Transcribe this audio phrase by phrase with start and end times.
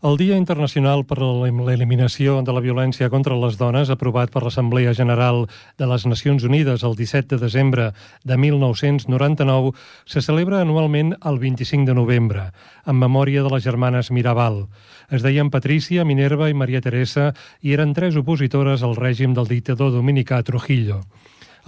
[0.00, 4.92] El Dia Internacional per a l'Eliminació de la Violència contra les Dones, aprovat per l'Assemblea
[4.94, 5.40] General
[5.74, 7.88] de les Nacions Unides el 17 de desembre
[8.22, 9.72] de 1999,
[10.06, 12.44] se celebra anualment el 25 de novembre,
[12.86, 14.68] en memòria de les germanes Mirabal.
[15.10, 19.90] Es deien Patrícia, Minerva i Maria Teresa i eren tres opositores al règim del dictador
[19.90, 21.02] dominicà Trujillo.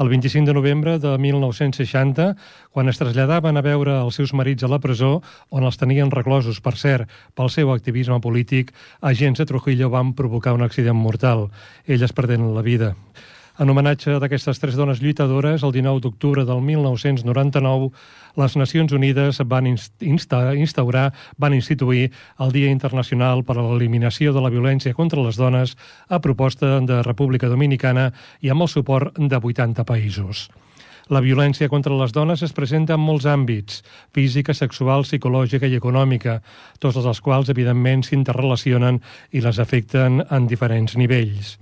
[0.00, 2.34] El 25 de novembre de 1960,
[2.72, 5.18] quan es traslladaven a veure els seus marits a la presó,
[5.52, 8.72] on els tenien reclosos, per cert, pel seu activisme polític,
[9.04, 11.50] agents de Trujillo van provocar un accident mortal.
[11.84, 12.94] Elles perdent la vida.
[13.60, 17.90] En homenatge d'aquestes tres dones lluitadores, el 19 d'octubre del 1999,
[18.40, 22.06] les Nacions Unides van insta instaurar, van instituir
[22.40, 25.76] el Dia Internacional per a l'Eliminació de la Violència contra les Dones
[26.08, 30.48] a proposta de República Dominicana i amb el suport de 80 països.
[31.12, 33.82] La violència contra les dones es presenta en molts àmbits,
[34.14, 36.40] física, sexual, psicològica i econòmica,
[36.78, 41.58] tots els quals, evidentment, s'interrelacionen i les afecten en diferents nivells.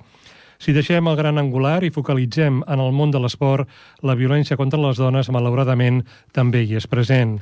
[0.58, 3.68] Si deixem el gran angular i focalitzem en el món de l'esport,
[4.02, 6.00] la violència contra les dones, malauradament,
[6.34, 7.36] també hi és present.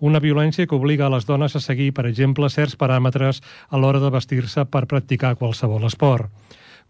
[0.00, 4.00] Una violència que obliga a les dones a seguir, per exemple, certs paràmetres a l'hora
[4.00, 6.32] de vestir-se per practicar qualsevol esport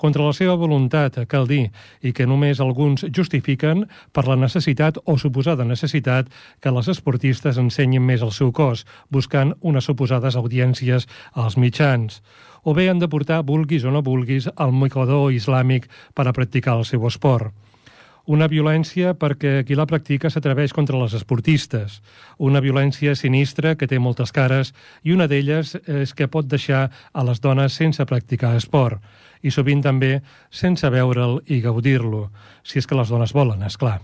[0.02, 1.68] contra la seva voluntat, cal dir,
[2.02, 8.02] i que només alguns justifiquen per la necessitat o suposada necessitat que les esportistes ensenyin
[8.02, 8.82] més el seu cos,
[9.14, 11.06] buscant unes suposades audiències
[11.38, 12.22] als mitjans
[12.62, 16.78] o bé han de portar, vulguis o no vulguis, el mocador islàmic per a practicar
[16.78, 17.52] el seu esport.
[18.30, 21.98] Una violència perquè qui la practica s'atreveix contra les esportistes.
[22.38, 24.70] Una violència sinistra que té moltes cares
[25.02, 29.02] i una d'elles és que pot deixar a les dones sense practicar esport
[29.42, 30.20] i sovint també
[30.54, 32.28] sense veure'l i gaudir-lo,
[32.62, 33.98] si és que les dones volen, és clar.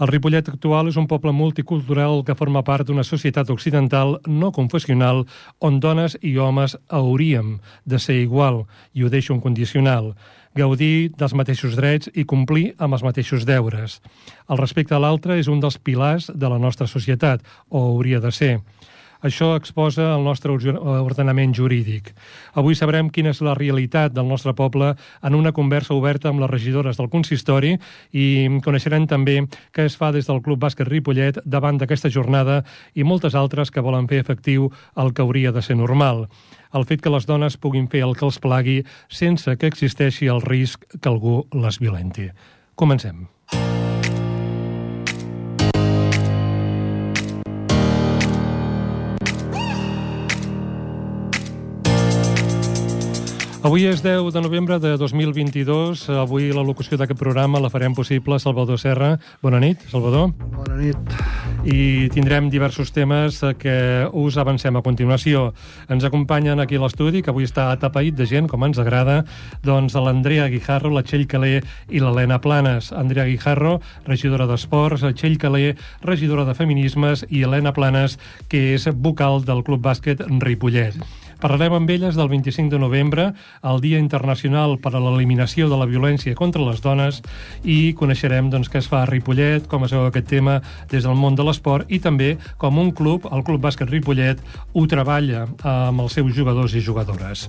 [0.00, 5.26] El Ripollet actual és un poble multicultural que forma part d'una societat occidental no confessional
[5.60, 8.62] on dones i homes hauríem de ser igual,
[8.96, 10.14] i ho deixo un condicional,
[10.56, 13.98] gaudir dels mateixos drets i complir amb els mateixos deures.
[14.48, 18.32] El respecte a l'altre és un dels pilars de la nostra societat, o hauria de
[18.32, 18.54] ser.
[19.20, 22.12] Això exposa el nostre ordenament jurídic.
[22.56, 26.50] Avui sabrem quina és la realitat del nostre poble en una conversa oberta amb les
[26.50, 27.74] regidores del consistori
[28.12, 28.26] i
[28.64, 29.42] coneixerem també
[29.76, 32.62] què es fa des del Club Bàsquet Ripollet davant d'aquesta jornada
[32.94, 36.26] i moltes altres que volen fer efectiu el que hauria de ser normal
[36.72, 38.78] el fet que les dones puguin fer el que els plagui
[39.08, 42.30] sense que existeixi el risc que algú les violenti.
[42.78, 43.26] Comencem.
[53.60, 56.06] Avui és 10 de novembre de 2022.
[56.16, 59.10] Avui la locució d'aquest programa la farem possible Salvador Serra.
[59.44, 60.30] Bona nit, Salvador.
[60.54, 61.12] Bona nit.
[61.68, 65.50] I tindrem diversos temes que us avancem a continuació.
[65.92, 69.26] Ens acompanyen aquí a l'estudi, que avui està atapeït de gent, com ens agrada,
[69.60, 71.58] doncs l'Andrea Guijarro, la Txell Calé
[71.92, 72.94] i l'Helena Planes.
[72.96, 78.16] Andrea Guijarro, regidora d'Esports, Txell Calé, regidora de Feminismes, i Helena Planes,
[78.48, 80.96] que és vocal del Club Bàsquet Ripollet.
[81.40, 83.22] Parlarem amb elles del 25 de novembre,
[83.64, 87.22] el Dia Internacional per a l'Eliminació de la Violència contra les Dones,
[87.64, 90.58] i coneixerem doncs, què es fa a Ripollet, com es veu aquest tema
[90.90, 94.42] des del món de l'esport, i també com un club, el Club Bàsquet Ripollet,
[94.74, 97.46] ho treballa amb els seus jugadors i jugadores.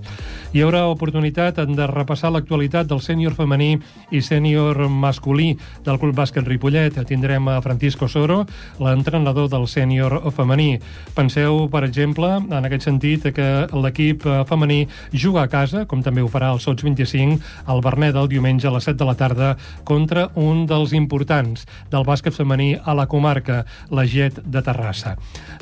[0.55, 3.73] Hi haurà oportunitat de repassar l'actualitat del sènior femení
[4.11, 6.95] i sènior masculí del Club Bàsquet Ripollet.
[7.11, 8.45] Tindrem a Francisco Soro,
[8.79, 10.77] l'entrenador del sènior femení.
[11.15, 13.51] Penseu, per exemple, en aquest sentit, que
[13.83, 18.15] l'equip eh, femení juga a casa, com també ho farà el Sots 25, al Bernet
[18.15, 19.53] del diumenge a les 7 de la tarda,
[19.83, 25.15] contra un dels importants del bàsquet femení a la comarca, la Get de Terrassa.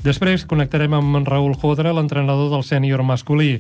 [0.04, 3.60] Després connectarem amb Raül Jodra, l'entrenador del sènior masculí.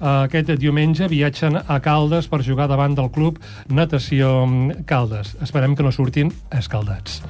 [0.00, 3.36] Aquest diumenge viatgen a Caldes per jugar davant del club
[3.68, 4.46] Natació
[4.88, 5.34] Caldes.
[5.44, 7.20] Esperem que no surtin escaldats.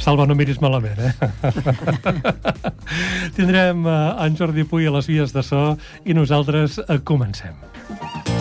[0.00, 1.12] Salva, no miris malament, eh?
[3.36, 5.62] Tindrem eh, en Jordi Puy a les vies de so
[6.08, 8.37] i nosaltres eh, comencem.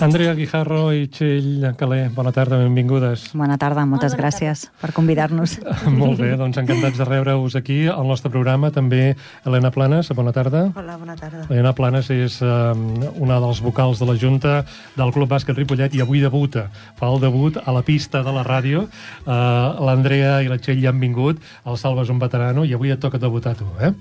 [0.00, 3.26] Andrea Guijarro i Txell Calé, bona tarda, benvingudes.
[3.36, 4.78] Bona tarda, moltes bona gràcies tarda.
[4.80, 5.58] per convidar-nos.
[6.00, 8.70] Molt bé, doncs encantats de rebre-us aquí al nostre programa.
[8.72, 9.14] També
[9.44, 10.62] Helena Planes, bona tarda.
[10.72, 11.42] Hola, bona tarda.
[11.50, 12.86] Helena Planes és um,
[13.20, 14.54] una dels vocals de la Junta
[14.96, 16.70] del Club Bàsquet Ripollet i avui debuta.
[16.96, 18.86] Fa el debut a la pista de la ràdio.
[19.26, 22.94] Uh, L'Andrea i la Txell ja han vingut, el Salva és un veterano i avui
[22.94, 23.92] et toca debutar tu, eh?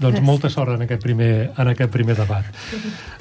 [0.00, 2.48] Doncs molta sort en aquest primer, en aquest primer debat.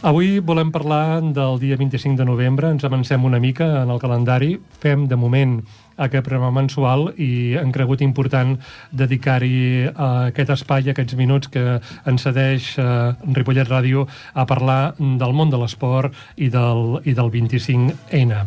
[0.08, 4.00] Avui volem parlar del dia 25 25 de novembre, ens avancem una mica en el
[4.00, 5.62] calendari, fem de moment
[5.98, 8.56] aquest programa mensual i han cregut important
[8.92, 11.80] dedicar-hi uh, aquest espai, aquests minuts que
[12.10, 17.32] ens cedeix uh, Ripollet Ràdio a parlar del món de l'esport i, del, i del
[17.34, 18.42] 25N.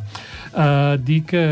[0.57, 1.43] Uh, dir que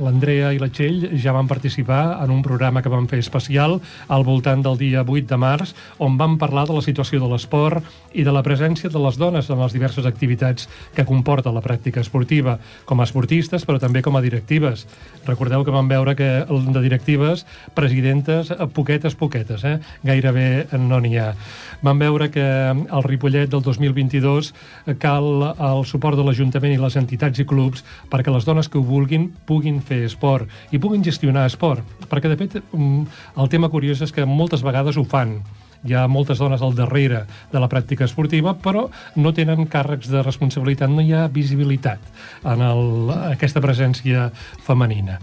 [0.00, 3.76] l'Andrea i la Txell ja van participar en un programa que vam fer especial
[4.08, 7.84] al voltant del dia 8 de març, on vam parlar de la situació de l'esport
[8.16, 12.00] i de la presència de les dones en les diverses activitats que comporta la pràctica
[12.00, 12.56] esportiva,
[12.88, 14.86] com a esportistes, però també com a directives.
[15.26, 17.44] Recordeu que vam veure que de directives,
[17.74, 19.78] presidentes, poquetes, poquetes, eh?
[20.02, 21.34] gairebé no n'hi ha.
[21.82, 24.52] Vam veure que el Ripollet del 2022
[24.98, 28.84] cal el suport de l'Ajuntament i les entitats i clubs perquè les dones que ho
[28.84, 31.84] vulguin puguin fer esport i puguin gestionar esport.
[32.10, 33.02] Perquè, de fet, mm,
[33.40, 35.40] el tema curiós és que moltes vegades ho fan
[35.84, 40.24] hi ha moltes dones al darrere de la pràctica esportiva, però no tenen càrrecs de
[40.26, 42.02] responsabilitat, no hi ha visibilitat
[42.44, 42.84] en el,
[43.32, 44.28] aquesta presència
[44.66, 45.20] femenina.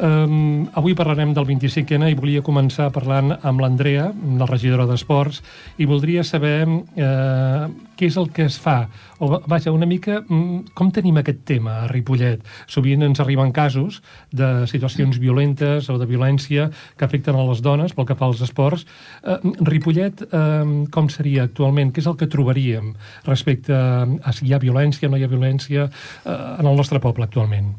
[0.00, 4.06] Um, avui parlarem del 25N i volia començar parlant amb l'Andrea,
[4.40, 5.42] la regidora d'Esports,
[5.76, 7.66] i voldria saber uh,
[7.98, 8.86] què és el que es fa,
[9.20, 12.40] o vaja, una mica um, com tenim aquest tema a Ripollet.
[12.72, 14.00] Sovint ens arriben casos
[14.32, 18.40] de situacions violentes o de violència que afecten a les dones pel que fa als
[18.48, 18.88] esports.
[19.20, 21.92] Uh, Ripollet, uh, com seria actualment?
[21.92, 22.94] Què és el que trobaríem
[23.28, 27.02] respecte a si hi ha violència o no hi ha violència uh, en el nostre
[27.02, 27.74] poble actualment?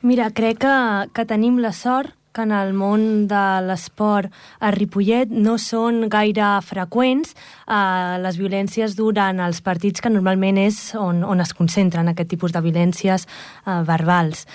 [0.00, 0.74] Mira, crec que,
[1.10, 4.30] que tenim la sort que en el món de l'esport
[4.62, 10.78] a Ripollet no són gaire freqüents eh, les violències durant els partits, que normalment és
[10.94, 14.46] on, on es concentren aquest tipus de violències eh, verbals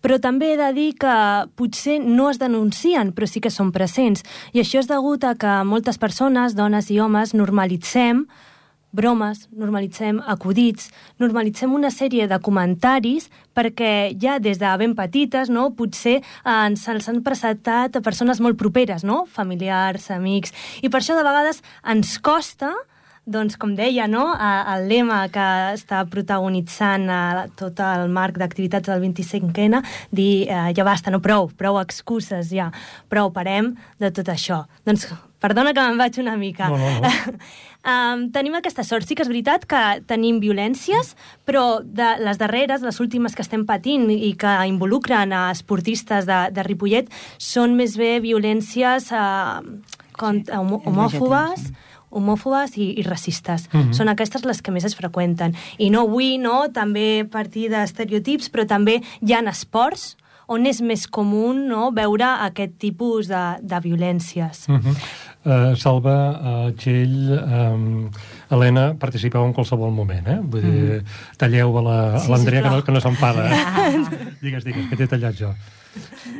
[0.00, 1.14] però també he de dir que
[1.60, 4.22] potser no es denuncien, però sí que són presents.
[4.56, 8.22] I això és degut a que moltes persones, dones i homes, normalitzem
[8.92, 10.90] bromes, normalitzem acudits,
[11.22, 16.86] normalitzem una sèrie de comentaris perquè ja des de ben petites no, potser eh, ens
[16.90, 19.24] els han presentat a persones molt properes, no?
[19.30, 22.74] familiars, amics, i per això de vegades ens costa
[23.30, 24.26] doncs, com deia, no?
[24.74, 25.46] el lema que
[25.76, 27.08] està protagonitzant
[27.60, 32.70] tot el marc d'activitats del 25N, dir eh, ja basta, no prou, prou excuses ja,
[33.08, 34.64] prou, parem de tot això.
[34.86, 35.08] Doncs
[35.40, 36.68] Perdona que me'n vaig una mica.
[36.68, 37.10] No, no, no.
[37.92, 39.08] um, tenim aquesta sort.
[39.08, 41.14] Sí que és veritat que tenim violències,
[41.48, 46.42] però de les darreres, les últimes que estem patint i que involucren a esportistes de,
[46.52, 47.08] de Ripollet,
[47.40, 49.64] són més bé violències uh,
[50.20, 51.70] contra, sí, homòfobes,
[52.10, 53.68] homòfobes i, i racistes.
[53.72, 53.92] Mm -hmm.
[53.92, 55.54] Són aquestes les que més es freqüenten.
[55.78, 60.16] I no vull no, també partir d'estereotips, però també hi ha esports
[60.50, 64.68] on és més comú no, veure aquest tipus de, de violències.
[64.68, 64.96] Mm -hmm.
[65.40, 68.10] Uh, Salva, uh, Txell, um,
[68.50, 70.38] Helena, participeu en qualsevol moment, eh?
[70.42, 71.04] Vull dir, mm.
[71.38, 71.82] talleu a
[72.28, 73.46] l'Andrea, sí, que no, que no s'enfada.
[73.48, 74.04] Eh?
[74.44, 75.54] digues, digues, que t'he tallat jo.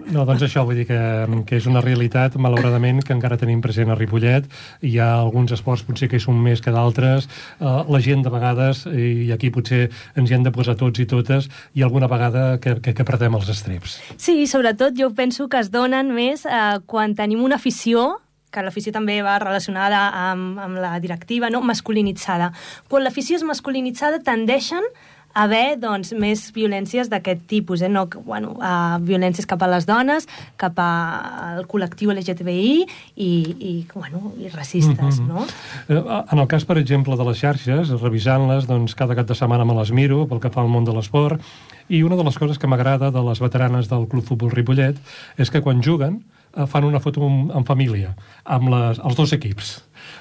[0.08, 1.00] No, doncs això, vull dir que,
[1.49, 4.49] que és una realitat, malauradament, que encara tenim present a Ripollet.
[4.87, 7.29] Hi ha alguns esports potser que hi són més que d'altres.
[7.58, 9.87] Uh, la gent, de vegades, i aquí potser
[10.17, 13.37] ens hi hem de posar tots i totes, i alguna vegada que, que, que perdem
[13.38, 14.00] els estreps.
[14.17, 18.20] Sí, sobretot jo penso que es donen més uh, quan tenim una afició
[18.50, 20.00] que l'afició també va relacionada
[20.31, 21.62] amb, amb la directiva, no?
[21.62, 22.50] masculinitzada.
[22.91, 24.87] Quan l'afició és masculinitzada tendeixen
[25.34, 27.88] haver doncs, més violències d'aquest tipus, eh?
[27.88, 30.26] no, bueno, uh, violències cap a les dones,
[30.60, 32.72] cap al col·lectiu LGTBI
[33.16, 33.30] i,
[33.70, 35.20] i, bueno, i racistes.
[35.20, 35.28] Mm -hmm.
[35.28, 35.46] no?
[35.88, 39.64] Eh, en el cas, per exemple, de les xarxes, revisant-les, doncs, cada cap de setmana
[39.64, 41.40] me les miro pel que fa al món de l'esport,
[41.88, 44.96] i una de les coses que m'agrada de les veteranes del Club Futbol Ripollet
[45.37, 46.22] és que quan juguen
[46.66, 49.78] fan una foto en, en família, amb les, els dos equips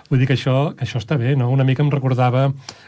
[0.10, 1.50] Vull dir que això, que això està bé, no?
[1.54, 2.48] Una mica em recordava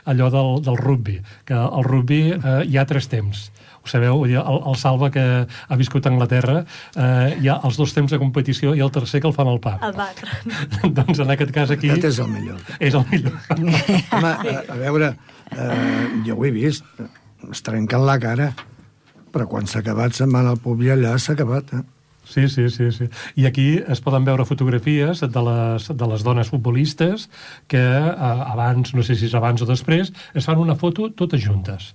[0.09, 3.49] allò del, del rugby, que el rugby eh, hi ha tres temps.
[3.81, 4.17] Ho sabeu?
[4.21, 6.63] Vull dir, el, el Salva, que ha viscut a Anglaterra,
[6.95, 9.61] eh, hi ha els dos temps de competició i el tercer que el fan al
[9.61, 9.85] pub.
[9.85, 10.11] Al bar.
[11.01, 11.93] doncs en aquest cas aquí...
[11.93, 12.59] Aquest és el millor.
[12.79, 13.37] És el millor.
[14.17, 15.13] Home, a, a veure,
[15.53, 16.85] eh, jo ho he vist,
[17.49, 18.51] es trenquen la cara,
[19.31, 21.85] però quan s'ha acabat se'n van al pub i allà s'ha acabat, eh?
[22.31, 23.09] Sí, sí, sí, sí.
[23.35, 27.27] I aquí es poden veure fotografies de les, de les dones futbolistes
[27.67, 31.43] que eh, abans, no sé si és abans o després, es fan una foto totes
[31.43, 31.91] juntes.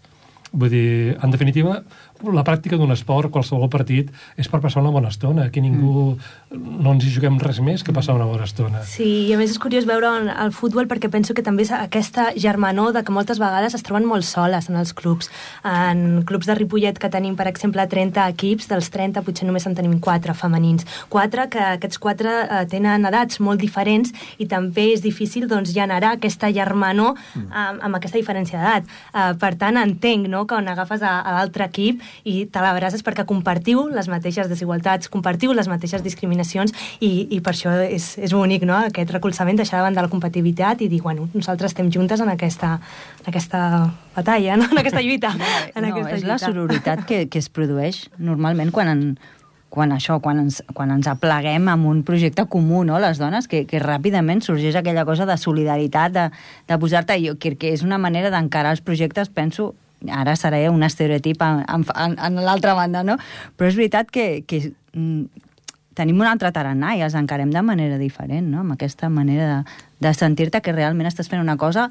[0.52, 1.81] Vull dir, en definitiva,
[2.25, 5.46] la pràctica d'un esport, qualsevol partit, és per passar una bona estona.
[5.46, 6.76] Aquí ningú mm.
[6.82, 8.82] no ens hi juguem res més que passar una bona estona.
[8.88, 12.30] Sí, i a més és curiós veure el futbol perquè penso que també és aquesta
[12.37, 15.30] germanor de que moltes vegades es troben molt soles en els clubs.
[15.66, 19.76] En clubs de Ripollet que tenim, per exemple, 30 equips, dels 30 potser només en
[19.76, 20.87] tenim 4 femenins.
[21.12, 26.16] 4 que aquests 4 eh, tenen edats molt diferents i també és difícil doncs, generar
[26.16, 27.49] aquesta germanor mm.
[27.50, 28.88] amb, amb aquesta diferència d'edat.
[29.12, 33.05] Uh, per tant, entenc no, que on agafes a, a l'altre equip i te l'abraces
[33.07, 38.35] perquè compartiu les mateixes desigualtats, compartiu les mateixes discriminacions i, i per això és, és
[38.37, 42.23] bonic, no?, aquest recolzament, deixar davant de la competitivitat i dir, bueno, nosaltres estem juntes
[42.23, 42.77] en aquesta,
[43.23, 43.63] en aquesta
[44.17, 44.69] batalla, no?
[44.71, 45.35] en aquesta lluita.
[45.47, 46.33] No, en no aquesta és lluita.
[46.33, 49.03] la sororitat que, que es produeix normalment quan en,
[49.77, 53.65] quan això, quan ens, quan ens apleguem amb un projecte comú, no?, les dones, que,
[53.69, 56.29] que ràpidament sorgeix aquella cosa de solidaritat, de,
[56.71, 57.19] de posar-te...
[57.27, 59.75] Jo crec que és una manera d'encarar els projectes, penso,
[60.12, 63.17] ara seré un estereotip en, en, en, l'altra banda, no?
[63.57, 64.61] Però és veritat que, que
[64.93, 65.47] mm,
[65.97, 68.61] tenim un altre tarannà i els encarem de manera diferent, no?
[68.65, 71.88] Amb aquesta manera de, de sentir-te que realment estàs fent una cosa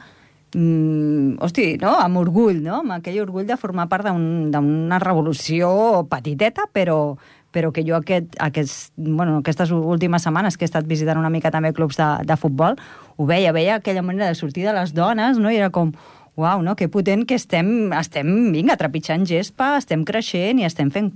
[0.56, 1.96] mm, hosti, no?
[2.00, 2.82] amb orgull, no?
[2.84, 5.70] amb aquell orgull de formar part d'una un, revolució
[6.12, 7.18] petiteta, però,
[7.56, 11.52] però que jo aquest, aquest, bueno, aquestes últimes setmanes que he estat visitant una mica
[11.52, 12.80] també clubs de, de futbol,
[13.16, 15.52] ho veia, veia aquella manera de sortir de les dones, no?
[15.52, 15.92] i era com,
[16.36, 16.76] uau, no?
[16.76, 21.14] que potent que estem, estem vinga, trepitjant gespa, estem creixent i estem fent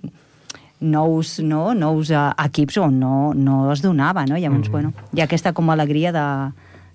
[0.80, 1.74] nous, no?
[1.76, 4.38] nous uh, equips on no, no es donava, no?
[4.38, 4.72] Llavors, mm -hmm.
[4.72, 6.52] bueno, hi ha aquesta com alegria de,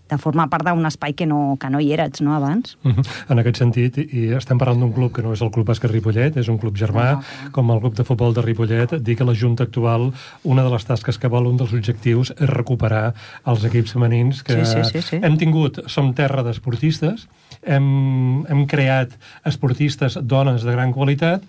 [0.08, 2.76] de formar part d'un espai que no, que no hi eres, no, abans.
[2.82, 3.06] Mm -hmm.
[3.28, 6.36] En aquest sentit, i estem parlant d'un club que no és el Club Bàsquet Ripollet,
[6.36, 7.50] és un club germà, no, no.
[7.52, 10.12] com el club de futbol de Ripollet, dir que la Junta actual,
[10.42, 13.14] una de les tasques que vol, un dels objectius, és recuperar
[13.46, 15.16] els equips femenins que Sí, sí, sí, sí.
[15.22, 17.28] hem tingut, som terra d'esportistes,
[17.66, 21.42] hem, hem creat esportistes, dones de gran qualitat,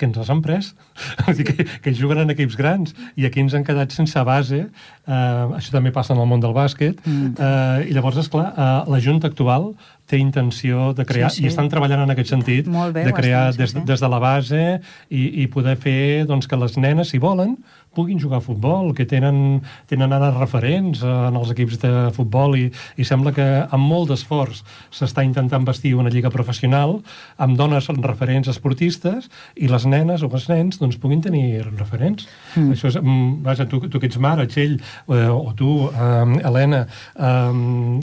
[0.00, 0.72] que ens les han pres,
[1.46, 5.12] que, que juguen en equips grans, i aquí ens han quedat sense base, eh,
[5.54, 7.34] això també passa en el món del bàsquet, Mm.
[7.38, 9.74] eh, i llavors, esclar, eh, la Junta actual
[10.10, 11.44] té intenció de crear, Sí, sí.
[11.44, 13.84] i estan treballant en aquest sentit, bé, de crear estan, des, sí.
[13.92, 17.58] des de la base i, i poder fer doncs, que les nenes, si volen,
[17.94, 22.56] puguin jugar a futbol, que tenen, tenen ara referents eh, en els equips de futbol
[22.58, 24.62] i, i sembla que amb molt d'esforç
[24.94, 26.98] s'està intentant vestir una lliga professional
[27.42, 32.26] amb dones referents esportistes i les nenes o els nens doncs, puguin tenir referents.
[32.54, 32.72] Mm.
[32.74, 36.86] Això és, mm, vaja, tu, tu que ets mare, Txell, eh, o tu, eh, Helena,
[37.16, 37.52] eh,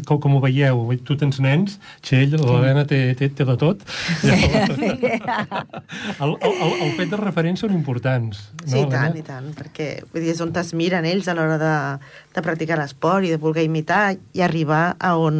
[0.05, 0.86] com, com ho veieu?
[1.05, 3.81] Tu tens nens, Txell, l'Helena té, té, té de tot.
[6.19, 8.41] el, el, el, el fet de referents són importants.
[8.65, 9.19] No, Sí, i tant, Helena?
[9.19, 9.78] i tant, perquè
[10.12, 11.75] vull dir, és on es miren ells a l'hora de,
[12.36, 15.39] de practicar l'esport i de voler imitar i arribar a on,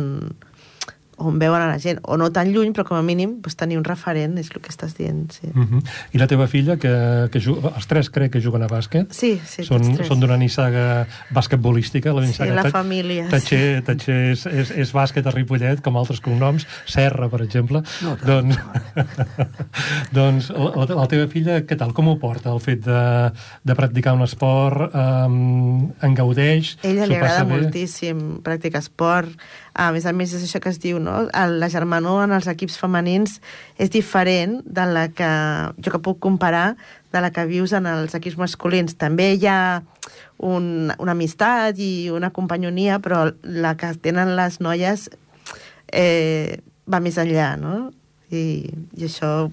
[1.20, 3.78] on veuen a la gent, o no tan lluny, però com a mínim pues, tenir
[3.78, 5.48] un referent, és el que estàs dient, sí.
[5.54, 5.82] Uh -huh.
[6.14, 9.40] I la teva filla, que, que juga, els tres crec que juguen a bàsquet, Sí,
[9.46, 14.46] sí, són, són d'una nissaga basquetbolística, la Sí, nissaga la Ta- família, Tatxer, Tatxer és,
[14.46, 17.82] és, és bàsquet a Ripollet, com altres cognoms, Serra, per exemple.
[18.02, 18.58] No, doncs,
[20.12, 21.94] doncs la, la, la teva filla, què tal?
[21.94, 23.32] Com ho porta, el fet de,
[23.64, 24.94] de practicar un esport?
[24.94, 26.76] Um, en gaudeix?
[26.84, 27.58] Ella li agrada bé?
[27.58, 29.30] moltíssim practicar esport.
[29.74, 31.28] A més a més, és això que es diu, no?
[31.30, 33.38] La germanor en els equips femenins
[33.78, 35.30] és diferent de la que
[35.78, 36.74] jo que puc comparar
[37.14, 38.98] de la que vius en els equips masculins.
[38.98, 39.82] També hi ha
[40.40, 45.10] un, una amistat i una companyonia, però la que tenen les noies
[45.92, 46.60] eh,
[46.90, 47.90] va més enllà, no?
[48.32, 49.50] I, i això...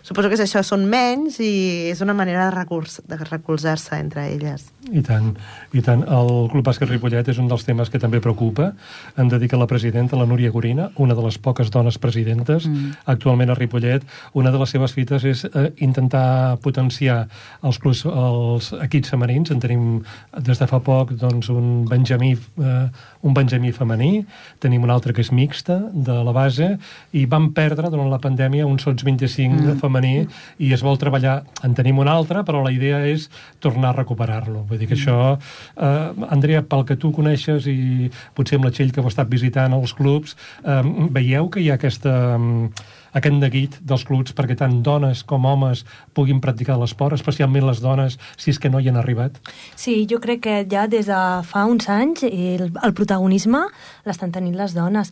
[0.00, 4.30] Suposo que és això, són menys i és una manera de, recurs, de recolzar-se entre
[4.32, 4.70] elles.
[4.92, 5.30] I tant,
[5.72, 6.02] i tant.
[6.04, 8.72] El Club Bàsquet Ripollet és un dels temes que també preocupa.
[9.16, 12.66] Hem de dir que la presidenta, la Núria Gorina, una de les poques dones presidentes
[12.68, 13.06] mm.
[13.14, 14.04] actualment a Ripollet,
[14.36, 17.22] una de les seves fites és eh, intentar potenciar
[17.64, 19.54] els, clubs, els equips femenins.
[19.54, 20.02] En tenim
[20.36, 22.84] des de fa poc doncs, un benjamí, eh,
[23.24, 24.12] un benjamí femení,
[24.60, 26.74] tenim un altre que és mixta, de la base,
[27.16, 29.80] i vam perdre durant la pandèmia un sots 25 mm.
[29.80, 30.26] femení
[30.58, 31.40] i es vol treballar.
[31.64, 33.30] En tenim un altre, però la idea és
[33.64, 34.66] tornar a recuperar-lo.
[34.74, 35.38] Vull dir que això,
[35.78, 39.72] eh, Andrea, pel que tu coneixes i potser amb la Txell que heu estat visitant
[39.76, 40.82] els clubs, eh,
[41.14, 42.70] veieu que hi ha aquesta, mm,
[43.14, 48.18] aquest neguit dels clubs perquè tant dones com homes puguin practicar l'esport, especialment les dones,
[48.36, 49.38] si és que no hi han arribat?
[49.76, 53.62] Sí, jo crec que ja des de fa uns anys el, el protagonisme
[54.04, 55.10] l'estan tenint les dones.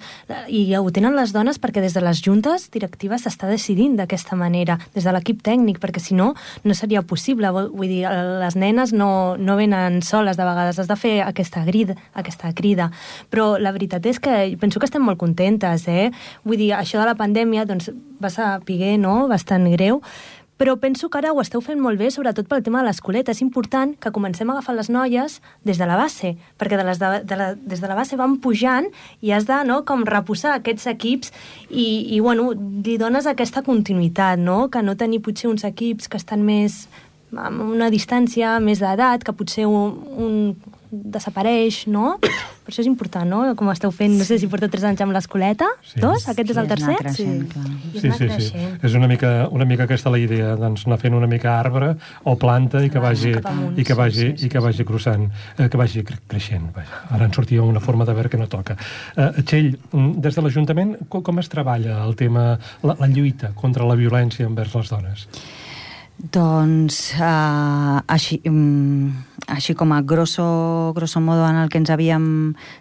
[0.48, 4.78] I ho tenen les dones perquè des de les juntes directives s'està decidint d'aquesta manera,
[4.94, 6.32] des de l'equip tècnic, perquè si no,
[6.64, 7.50] no seria possible.
[7.52, 8.02] Vull dir,
[8.42, 12.90] les nenes no, no venen soles de vegades, has de fer aquesta crida, aquesta crida.
[13.30, 16.10] Però la veritat és que penso que estem molt contentes, eh?
[16.44, 17.91] Vull dir, això de la pandèmia, doncs,
[18.22, 20.02] va saber, no?, bastant greu,
[20.62, 23.32] però penso que ara ho esteu fent molt bé, sobretot pel tema de l'escoleta.
[23.34, 27.00] És important que comencem a agafar les noies des de la base, perquè de les
[27.00, 28.86] de, de la, des de la base van pujant
[29.26, 31.32] i has de no, com reposar aquests equips
[31.68, 34.68] i, i bueno, li dones aquesta continuïtat, no?
[34.70, 36.84] que no tenir potser uns equips que estan més
[37.32, 40.38] amb una distància més d'edat, que potser un, un
[40.92, 42.18] desapareix, no?
[42.62, 43.38] Per això és important, no?
[43.58, 45.98] Com esteu fent, no sé si porteu tres anys amb l'escoleta, sí.
[46.02, 46.28] dos?
[46.30, 46.96] Aquest Sí, és el tercer?
[47.00, 47.54] creixent.
[47.94, 48.28] I Sí, anar sí, sí.
[48.28, 48.84] creixent.
[48.84, 51.94] És una mica, una mica aquesta la idea, doncs anar fent una mica arbre
[52.24, 53.32] o planta i que vagi,
[53.76, 55.26] i que vagi, Sí, sí, sí, i que vagi crossant,
[55.58, 56.68] eh, que vagi cre creixent.
[56.76, 57.02] Vaja.
[57.10, 58.76] Ara en sortia una forma de veure que no toca.
[59.16, 63.52] Eh, Txell, mm, des de l'Ajuntament, com, com es treballa el tema, la, la lluita
[63.54, 65.26] contra la violència envers les dones?
[66.18, 69.10] Doncs uh, així, um,
[69.50, 72.26] així com a grosso, grosso modo en el que ens havíem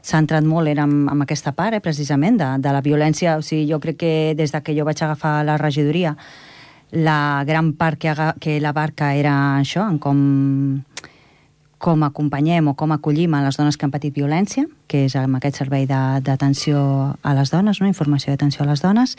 [0.05, 3.37] centrat molt era amb, amb aquesta part, eh, precisament, de, de la violència.
[3.39, 6.15] O sigui, jo crec que des de que jo vaig agafar la regidoria,
[6.91, 10.21] la gran part que, aga, que l'abarca era això, en com,
[11.81, 15.39] com acompanyem o com acollim a les dones que han patit violència, que és amb
[15.39, 16.77] aquest servei d'atenció
[17.17, 17.89] a les dones, no?
[17.89, 19.15] informació d'atenció a les dones,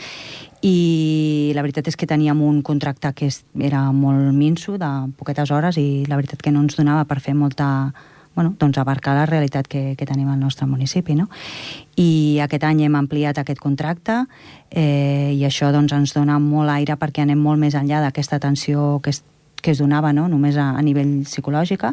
[0.62, 5.50] i la veritat és que teníem un contracte que és, era molt minso, de poquetes
[5.50, 7.69] hores, i la veritat que no ens donava per fer molta
[8.35, 11.19] bueno, doncs abarcar la realitat que, que tenim al nostre municipi.
[11.19, 11.26] No?
[12.00, 14.23] I aquest any hem ampliat aquest contracte
[14.71, 19.00] eh, i això doncs, ens dona molt aire perquè anem molt més enllà d'aquesta atenció
[19.02, 19.21] que es,
[19.62, 20.26] que es donava no?
[20.28, 21.92] només a, a nivell psicològica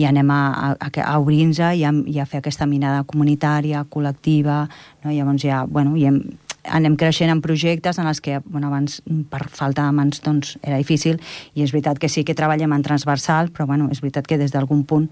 [0.00, 4.64] i anem a, a, a, obrir-nos i, i a fer aquesta mirada comunitària, col·lectiva,
[5.04, 5.12] no?
[5.12, 6.22] llavors ja, bueno, i hem,
[6.64, 9.00] anem creixent en projectes en els que bueno, abans
[9.30, 11.20] per falta de mans doncs, era difícil
[11.54, 14.52] i és veritat que sí que treballem en transversal però bueno, és veritat que des
[14.52, 15.08] d'algun punt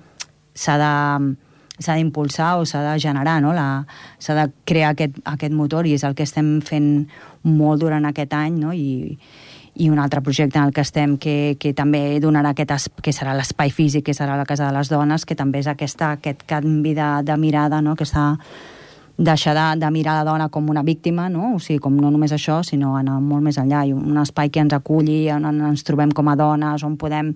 [0.54, 1.36] s'ha de
[1.78, 3.52] s'ha d'impulsar o s'ha de generar, no?
[4.18, 7.06] S'ha de crear aquest, aquest motor i és el que estem fent
[7.44, 8.72] molt durant aquest any no?
[8.74, 9.18] I,
[9.78, 13.14] i un altre projecte en el que estem que, que també donarà aquest es, que
[13.14, 16.42] serà l'espai físic, que serà la Casa de les Dones, que també és aquesta, aquest
[16.50, 17.94] canvi de, de mirada, no?
[17.94, 18.34] aquesta
[19.18, 21.56] deixar de, de mirar la dona com una víctima, no?
[21.56, 24.62] o sigui, com no només això, sinó anar molt més enllà, i un espai que
[24.62, 27.32] ens aculli, on ens trobem com a dones, on podem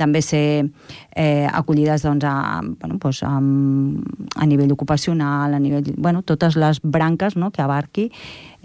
[0.00, 0.64] també ser
[1.12, 6.80] eh, acollides doncs, a, bueno, doncs, a, a nivell ocupacional, a nivell, bueno, totes les
[6.82, 7.52] branques no?
[7.52, 8.10] que abarqui,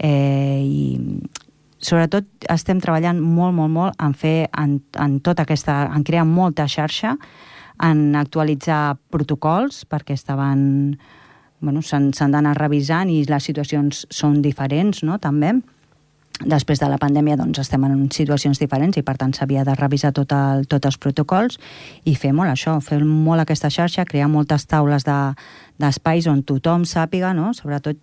[0.00, 1.20] eh, i
[1.82, 6.68] sobretot estem treballant molt, molt, molt en fer en, en tota aquesta, en crear molta
[6.70, 7.16] xarxa,
[7.82, 10.96] en actualitzar protocols, perquè estaven
[11.62, 15.54] bueno, s'han d'anar revisant i les situacions són diferents, no?, també.
[16.42, 20.10] Després de la pandèmia doncs, estem en situacions diferents i per tant s'havia de revisar
[20.16, 21.58] tot el, tots els protocols
[22.08, 25.34] i fer molt això, fer molt aquesta xarxa, crear moltes taules de-
[25.78, 27.52] d'espais de, on tothom sàpiga, no?
[27.54, 28.00] sobretot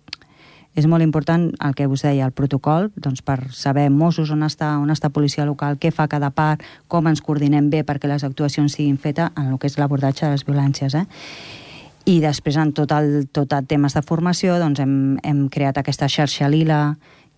[0.80, 4.72] és molt important el que us deia, el protocol, doncs per saber Mossos on està,
[4.80, 8.74] on està policia local, què fa cada part, com ens coordinem bé perquè les actuacions
[8.76, 10.96] siguin fetes en el que és l'abordatge de les violències.
[10.96, 11.04] Eh?
[12.10, 14.94] I després, en tot el, tot el temes de formació, doncs hem,
[15.26, 16.80] hem creat aquesta xarxa lila,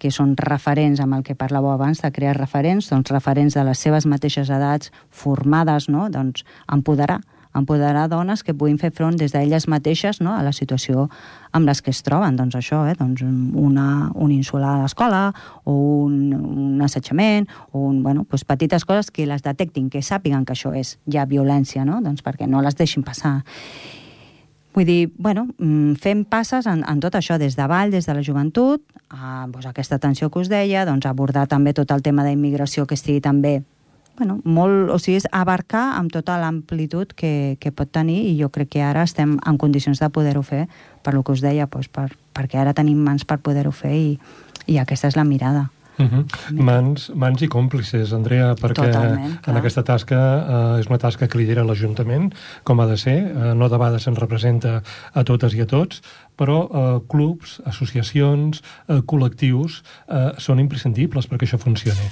[0.03, 3.79] que són referents amb el que parlàveu abans, de crear referents, doncs referents de les
[3.79, 6.09] seves mateixes edats, formades, no?
[6.11, 7.21] doncs empoderar,
[7.55, 10.35] empoderar dones que puguin fer front des d'elles mateixes no?
[10.35, 11.09] a la situació
[11.53, 12.37] amb les que es troben.
[12.37, 12.97] Doncs això, eh?
[12.99, 15.25] doncs una, un insult a l'escola,
[15.65, 20.47] o un, un assetjament, o un, bueno, doncs petites coses que les detectin, que sàpiguen
[20.49, 22.01] que això és ja violència, no?
[22.05, 23.41] doncs perquè no les deixin passar.
[24.73, 28.15] Vull dir, bueno, mm, fem passes en, en tot això, des de Vall, des de
[28.17, 28.81] la joventut,
[29.13, 32.97] a doncs, aquesta atenció que us deia, doncs abordar també tot el tema d'immigració que
[32.97, 33.61] estigui també
[34.19, 38.51] bueno, molt, o sigui, és abarcar amb tota l'amplitud que, que pot tenir i jo
[38.53, 40.67] crec que ara estem en condicions de poder-ho fer,
[41.03, 44.11] per lo que us deia, doncs, per, perquè ara tenim mans per poder-ho fer i,
[44.67, 45.69] i aquesta és la mirada.
[45.99, 46.25] Uh -huh.
[46.63, 49.55] mans, mans i còmplices, Andrea, perquè Totalment, clar.
[49.55, 50.17] en aquesta tasca
[50.77, 52.33] eh, és una tasca que lidera l'Ajuntament,
[52.65, 56.03] com ha de ser, eh, no de vegades se'n representa a totes i a tots,
[56.37, 62.09] però eh, clubs, associacions, eh, col·lectius eh, són imprescindibles perquè això funcioni.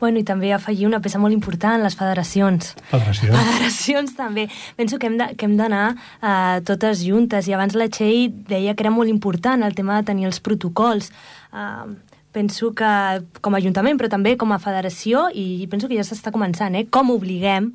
[0.00, 2.74] Bueno, i també afegir una peça molt important, les federacions.
[2.90, 3.30] Federació.
[3.32, 4.48] Federacions també.
[4.76, 8.74] Penso que hem de- que hem d'anar eh, totes juntes i abans la Txell deia
[8.74, 11.10] que era molt important el tema de tenir els protocols.
[11.54, 11.96] Eh,
[12.32, 16.30] penso que com a Ajuntament, però també com a federació, i penso que ja s'està
[16.30, 16.84] començant, eh?
[16.90, 17.72] com obliguem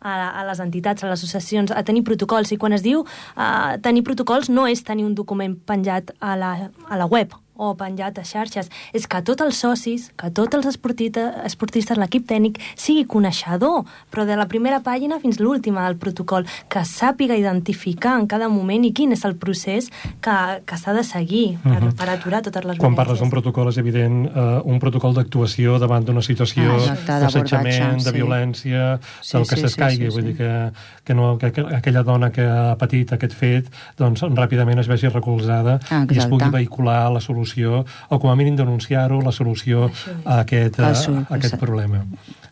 [0.00, 2.52] a, a les entitats, a les associacions, a tenir protocols.
[2.52, 6.70] I quan es diu uh, tenir protocols no és tenir un document penjat a la,
[6.88, 10.66] a la web o penjat a xarxes, és que tots els socis, que tots els
[10.66, 16.46] esportistes, esportistes l'equip tècnic, sigui coneixedor, però de la primera pàgina fins l'última del protocol,
[16.68, 19.90] que sàpiga identificar en cada moment i quin és el procés
[20.20, 20.36] que,
[20.66, 21.88] que s'ha de seguir per, uh Mhm.
[21.90, 21.94] -huh.
[21.96, 26.04] per aturar totes les Quan parles d'un protocol és evident eh, un protocol d'actuació davant
[26.04, 28.12] d'una situació Ah, d'assetjament, de sí.
[28.12, 29.96] violència, Sí, del que sí, s'escaigui.
[30.04, 30.28] sí, sí, Vull sí.
[30.28, 30.72] dir que,
[31.04, 33.66] que, no, que, que aquella dona que ha patit aquest fet
[33.98, 36.30] doncs ràpidament es vegi recolzada Ah, i es exacte.
[36.30, 39.90] pugui vehicular la solució o com a mínim denunciar-ho, la solució
[40.24, 42.04] a aquest, a, Ah, sí, a aquest problema.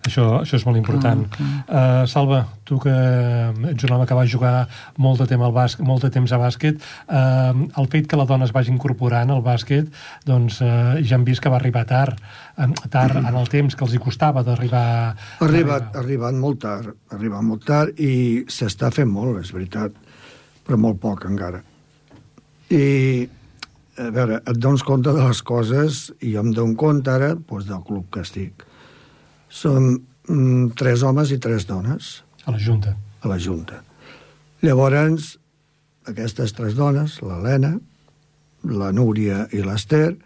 [0.03, 1.27] Això, això és molt important.
[1.31, 2.93] Clar, Uh, Salva, tu que
[3.71, 4.67] ets un home que va jugar
[5.01, 8.27] molt de temps, al bàsquet, molt de temps a bàsquet, uh, el fet que la
[8.29, 9.88] dona es vagi incorporant al bàsquet,
[10.27, 12.19] doncs uh, ja hem vist que va arribar tard,
[12.59, 14.87] um, tard en el temps que els hi costava d'arribar...
[15.38, 19.55] Ha arribat, ha arribat molt tard, ha arribat molt tard i s'està fent molt, és
[19.55, 19.95] veritat,
[20.67, 21.62] però molt poc encara.
[22.75, 22.85] I,
[24.03, 27.71] a veure, et dones compte de les coses i jo em dono compte ara doncs,
[27.71, 28.67] del club que estic.
[29.53, 29.93] Som
[30.29, 32.97] mm, tres homes i tres dones A la Junta.
[33.23, 33.83] a la Junta.
[34.62, 35.37] Llavors,
[36.09, 37.77] aquestes tres dones, l'Helena,
[38.67, 40.17] la Núria i l'Ester,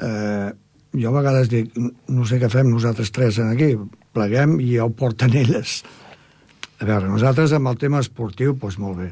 [0.00, 0.50] eh,
[0.96, 1.76] jo a vegades dic,
[2.08, 3.74] no sé què fem nosaltres tres en aquí,
[4.16, 5.80] pleguem i ja ho porten elles.
[6.80, 9.10] A veure, nosaltres amb el tema esportiu, doncs molt bé,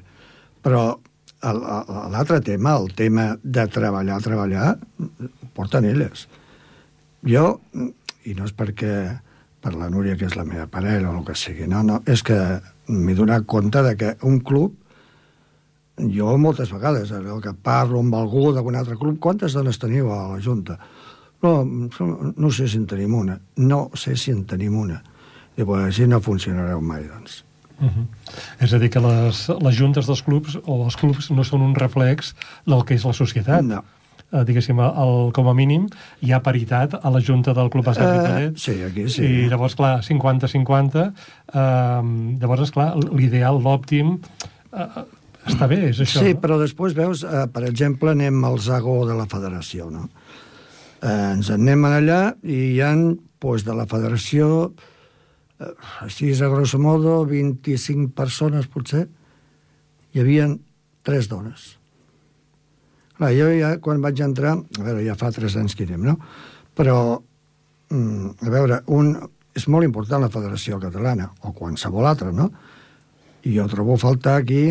[0.65, 0.99] però
[1.45, 6.27] l'altre tema, el tema de treballar, treballar, ho porten elles.
[7.29, 7.61] Jo,
[8.25, 8.95] i no és perquè
[9.61, 12.23] per la Núria, que és la meva parella o el que sigui, no, no, és
[12.23, 12.37] que
[12.89, 14.77] m'he donat compte de que un club,
[15.99, 20.21] jo moltes vegades, allò que parlo amb algú d'algun altre club, quantes dones teniu a
[20.35, 20.79] la Junta?
[21.43, 23.39] No, no sé si en tenim una.
[23.57, 25.03] No sé si en tenim una.
[25.59, 27.45] I pues, així no funcionareu mai, doncs.
[27.79, 28.07] Uh -huh.
[28.59, 31.75] És a dir, que les, les juntes dels clubs o els clubs no són un
[31.75, 32.35] reflex
[32.67, 33.63] del que és la societat.
[33.63, 33.85] No.
[34.29, 35.87] Uh, diguéssim, el, com a mínim
[36.21, 38.59] hi ha paritat a la junta del Club Bàsquet Eh, Ripollet.
[38.61, 39.23] sí, aquí sí.
[39.25, 41.07] I llavors, clar, 50-50,
[41.55, 42.03] uh,
[42.43, 44.19] llavors, és clar, l'ideal, l'òptim,
[44.73, 45.07] uh,
[45.49, 46.21] està bé, és això.
[46.21, 46.41] Sí, no?
[46.43, 50.11] però després veus, eh, per exemple, anem al Zago de la federació, no?
[51.01, 52.93] Eh, ens en anem allà i hi ha,
[53.41, 54.75] doncs, de la federació,
[55.61, 55.73] eh,
[56.05, 59.07] així a grosso modo, 25 persones, potser,
[60.13, 60.51] hi havia
[61.03, 61.78] tres dones.
[63.19, 66.05] Clar, jo ja, quan vaig entrar, a veure, ja fa tres anys que hi anem,
[66.13, 66.17] no?
[66.79, 66.99] Però,
[67.91, 69.17] mm, a veure, un,
[69.59, 72.53] és molt important la Federació Catalana, o qualsevol altra, no?
[73.43, 74.71] I jo trobo a faltar aquí,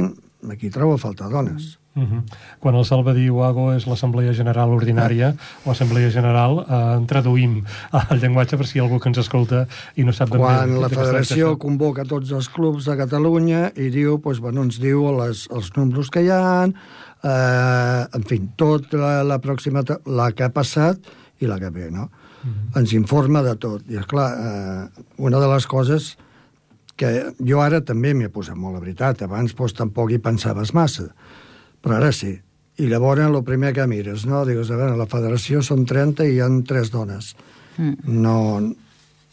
[0.50, 1.76] aquí trobo a faltar dones.
[1.98, 2.22] Uh -huh.
[2.60, 7.64] Quan el Salva diu AGO és l'Assemblea General Ordinària o Assemblea General, eh, en traduïm
[8.12, 12.06] el llenguatge per si algú que ens escolta i no sap Quan la federació convoca
[12.06, 16.22] tots els clubs de Catalunya i diu, doncs, bueno, ens diu les, els números que
[16.22, 16.70] hi ha,
[17.28, 21.12] eh, en fi, tot la, la pròxima, la que ha passat
[21.42, 22.08] i la que ve, no?
[22.80, 23.84] Ens informa de tot.
[23.92, 26.14] I, és clar, eh, una de les coses
[26.98, 29.22] que jo ara també m'hi he posat molt, la veritat.
[29.26, 31.10] Abans doncs, tampoc hi pensaves massa,
[31.82, 32.34] però ara sí.
[32.78, 34.44] I llavors el primer que mires, no?
[34.46, 37.34] Dius, a veure, la federació són 30 i hi ha tres dones.
[38.06, 38.38] No,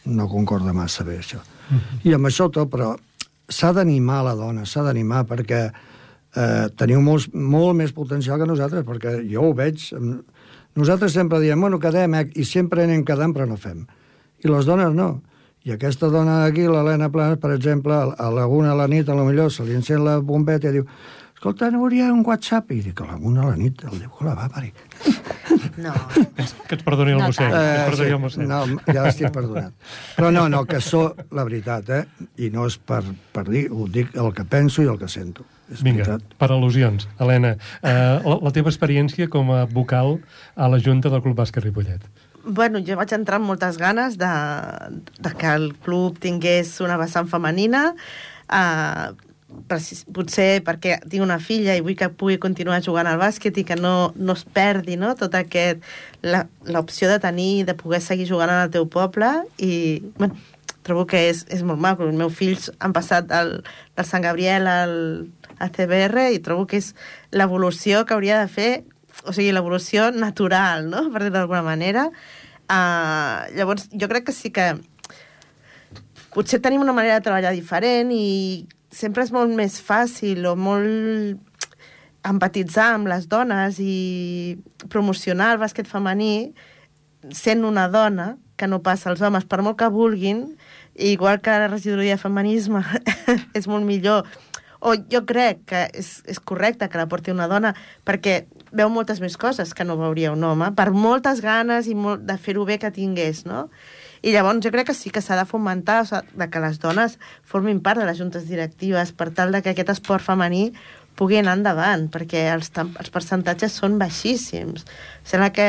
[0.04, 1.40] no concorda massa bé, això.
[2.04, 2.94] I amb això tot, però
[3.48, 5.60] s'ha d'animar la dona, s'ha d'animar, perquè
[6.36, 9.90] eh, teniu molts, molt més potencial que nosaltres, perquè jo ho veig...
[10.74, 13.84] Nosaltres sempre diem, bueno, quedem, eh, i sempre anem quedant, però no fem.
[14.42, 15.20] I les dones no.
[15.64, 19.14] I aquesta dona d'aquí, l'Helena Planes, per exemple, a la una a la nit, a
[19.14, 20.88] lo millor se li encén la bombeta i diu
[21.34, 22.72] escolta, Núria, un WhatsApp.
[22.74, 24.72] I dic, a la una a la nit, el diu, que la va parir.
[25.78, 25.94] No.
[26.66, 27.48] Que et perdoni el No mossèn.
[27.54, 28.48] que Eh, perdoni el sí, mossèn.
[28.50, 29.72] no, ja estic perdonat.
[30.18, 32.04] Però no, no, que sóc la veritat, eh?
[32.42, 35.46] I no és per, per dir, ho dic el que penso i el que sento.
[35.72, 36.34] És Vinga, veritat.
[36.38, 37.06] per al·lusions.
[37.18, 40.18] Helena, eh, la, la teva experiència com a vocal
[40.56, 42.04] a la Junta del Club Bàsquet Ripollet.
[42.44, 44.32] Bueno, jo vaig entrar amb moltes ganes de,
[45.24, 47.94] de que el club tingués una vessant femenina,
[48.52, 49.14] uh,
[49.70, 53.64] precis, potser perquè tinc una filla i vull que pugui continuar jugant al bàsquet i
[53.64, 55.14] que no, no es perdi no?
[55.16, 55.80] tot aquest
[56.26, 59.30] la- l'opció de tenir, de poder seguir jugant en el teu poble
[59.62, 60.36] i bueno,
[60.84, 62.04] trobo que és, és molt maco.
[62.04, 63.62] Els meus fills han passat del,
[63.96, 64.96] del Sant Gabriel al,
[65.58, 66.92] al CBR i trobo que és
[67.30, 68.72] l'evolució que hauria de fer
[69.22, 72.08] o sigui, l'evolució natural, no?, per dir d'alguna manera.
[72.64, 74.72] Uh, llavors, jo crec que sí que
[76.34, 81.38] potser tenim una manera de treballar diferent i sempre és molt més fàcil o molt
[82.24, 84.56] empatitzar amb les dones i
[84.88, 86.54] promocionar el bàsquet femení
[87.34, 90.44] sent una dona que no passa als homes, per molt que vulguin,
[90.94, 92.82] igual que la regidoria de feminisme
[93.58, 94.24] és molt millor
[94.84, 97.72] o jo crec que és, és correcte que la porti una dona
[98.04, 98.44] perquè
[98.74, 102.36] veu moltes més coses que no veuria un home, per moltes ganes i molt, de
[102.36, 103.68] fer-ho bé que tingués, no?
[104.24, 106.78] I llavors jo crec que sí que s'ha de fomentar o sigui, de que les
[106.82, 110.70] dones formin part de les juntes directives per tal de que aquest esport femení
[111.16, 114.84] pugui anar endavant, perquè els, els percentatges són baixíssims.
[115.24, 115.68] Sembla que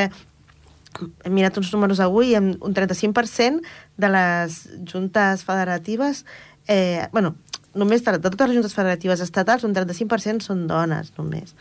[1.27, 3.61] hem mirat uns números avui, un 35%
[4.01, 6.25] de les juntes federatives,
[6.67, 7.35] eh, bueno,
[7.75, 11.53] només de, de totes les juntes federatives estatals, un 35% són dones, només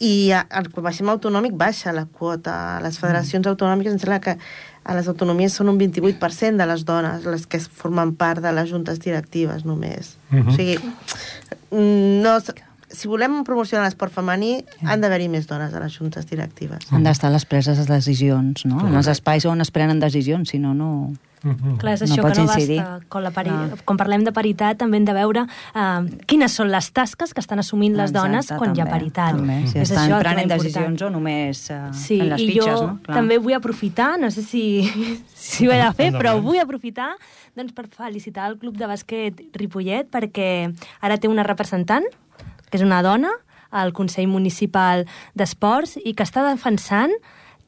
[0.00, 2.54] i al baixem autonòmic baixa la quota.
[2.78, 3.52] A les federacions mm.
[3.52, 4.36] autonòmiques em sembla que
[4.80, 8.70] a les autonomies són un 28% de les dones les que formen part de les
[8.70, 10.16] juntes directives només.
[10.30, 10.48] Mm -hmm.
[10.48, 10.78] O sigui,
[12.24, 12.38] no,
[12.90, 16.86] si volem promocionar l'esport femení, han d'haver-hi més dones a les juntes directives.
[16.90, 18.86] Han d'estar les preses de decisions, no?
[18.86, 21.12] En els espais on es prenen decisions, si no, no...
[21.42, 21.78] Mm -hmm.
[21.78, 22.76] Clar, és això no que no incidir.
[22.78, 23.00] basta.
[23.08, 23.50] Quan, la pari...
[23.50, 23.76] no.
[23.84, 27.58] quan parlem de paritat també hem de veure uh, quines són les tasques que estan
[27.58, 29.36] assumint les Exacte, dones quan també, hi ha paritat.
[29.36, 29.66] També.
[29.66, 32.98] Si és estan prenent decisions o només uh, sí, en les fitxes, jo no?
[33.02, 33.16] Clar.
[33.16, 34.82] també vull aprofitar, no sé si,
[35.34, 37.16] si ho he de fer, però vull aprofitar
[37.56, 42.04] doncs, per felicitar el Club de Bàsquet Ripollet perquè ara té una representant,
[42.70, 43.30] que és una dona,
[43.70, 47.12] al Consell Municipal d'Esports i que està defensant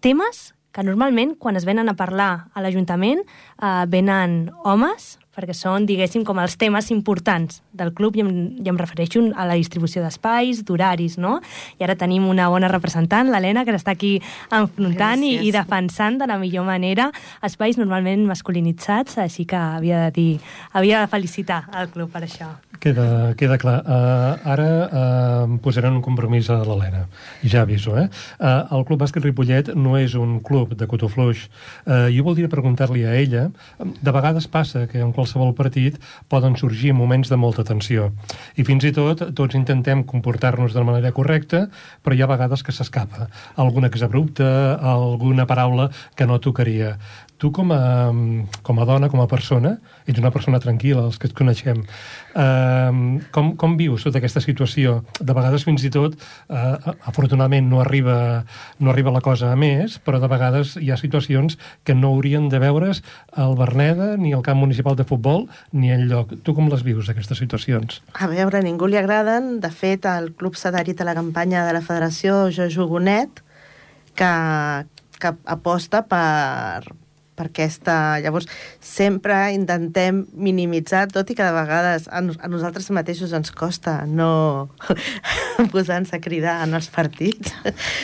[0.02, 5.86] temes que normalment quan es venen a parlar a l'Ajuntament eh, venen homes perquè són,
[5.88, 10.02] diguéssim, com els temes importants del club, i em, i em refereixo a la distribució
[10.04, 11.38] d'espais, d'horaris, no?
[11.80, 14.18] I ara tenim una bona representant, l'Helena, que està aquí
[14.52, 17.10] enfrontant i, i defensant de la millor manera
[17.42, 20.28] espais normalment masculinitzats, així que havia de dir,
[20.72, 22.52] havia de felicitar el club per això.
[22.82, 23.76] Queda, queda clar.
[23.86, 27.04] Uh, ara uh, posaran un compromís a l'Helena.
[27.46, 28.08] Ja aviso, eh?
[28.40, 31.44] Uh, el Club Bàsquet Ripollet no és un club de cotó fluix.
[31.86, 33.44] Uh, jo voldria preguntar-li a ella,
[33.78, 38.10] de vegades passa que en qualsevol partit poden sorgir moments de molta tensió.
[38.58, 41.68] I fins i tot tots intentem comportar-nos de manera correcta,
[42.02, 43.28] però hi ha vegades que s'escapa.
[43.56, 46.96] Alguna exabrupta, alguna paraula que no tocaria
[47.42, 48.12] tu com a,
[48.62, 49.72] com a dona, com a persona,
[50.06, 51.80] ets una persona tranquil·la, els que et coneixem,
[52.38, 52.92] eh,
[53.34, 55.00] com, com vius tota aquesta situació?
[55.18, 56.14] De vegades fins i tot,
[56.46, 58.44] eh, afortunadament no arriba,
[58.78, 62.46] no arriba la cosa a més, però de vegades hi ha situacions que no haurien
[62.52, 63.02] de veure's
[63.34, 66.38] al Berneda, ni al camp municipal de futbol, ni en lloc.
[66.46, 68.04] Tu com les vius, aquestes situacions?
[68.14, 69.56] A veure, a ningú li agraden.
[69.64, 73.42] De fet, el club s'ha adherit a la campanya de la federació Jo Jugo Net,
[74.14, 74.34] que,
[75.18, 77.01] que aposta per,
[77.42, 77.96] per aquesta...
[78.22, 78.46] Llavors,
[78.80, 84.70] sempre intentem minimitzar, tot i que de vegades a, a nosaltres mateixos ens costa no
[85.74, 87.54] posar-nos a cridar en els partits,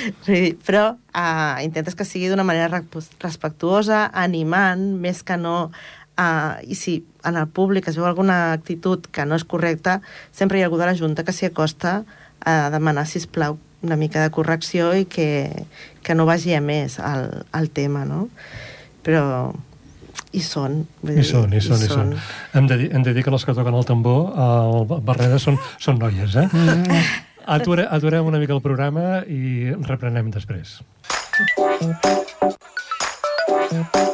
[0.66, 2.82] però uh, intentes que sigui d'una manera
[3.22, 5.70] respectuosa, animant, més que no...
[6.18, 6.96] Uh, I si
[7.28, 10.00] en el públic es veu alguna actitud que no és correcta,
[10.34, 12.00] sempre hi ha algú de la Junta que s'hi acosta
[12.42, 15.46] a demanar, si plau una mica de correcció i que,
[16.02, 18.26] que no vagi a més al, al tema, no?
[19.08, 19.52] Però
[20.36, 20.82] hi són.
[21.00, 22.12] Vull I són, i són, i, i són.
[22.58, 25.56] Hem de, dir, hem de dir que les que toquen el tambor, al Berneda, són,
[25.80, 26.44] són noies, eh?
[26.52, 27.00] Mm.
[27.48, 30.82] Ature, aturem una mica el programa i reprenem després.
[33.78, 34.07] Nosaltres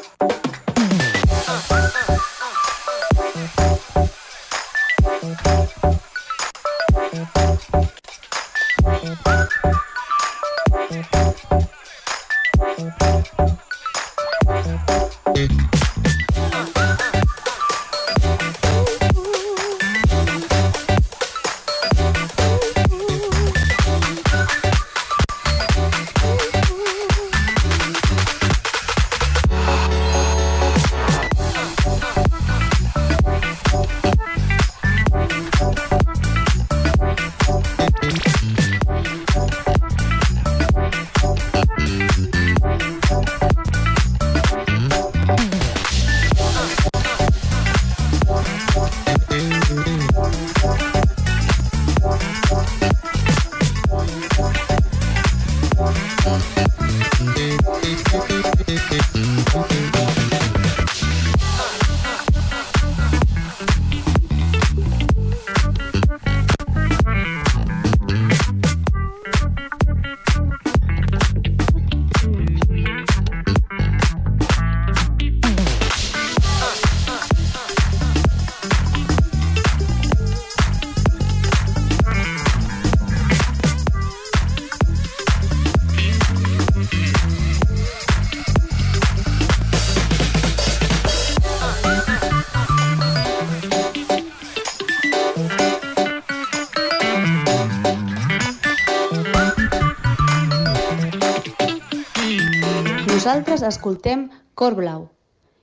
[103.69, 105.11] escoltem Cor Blau.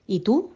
[0.07, 0.50] I tu?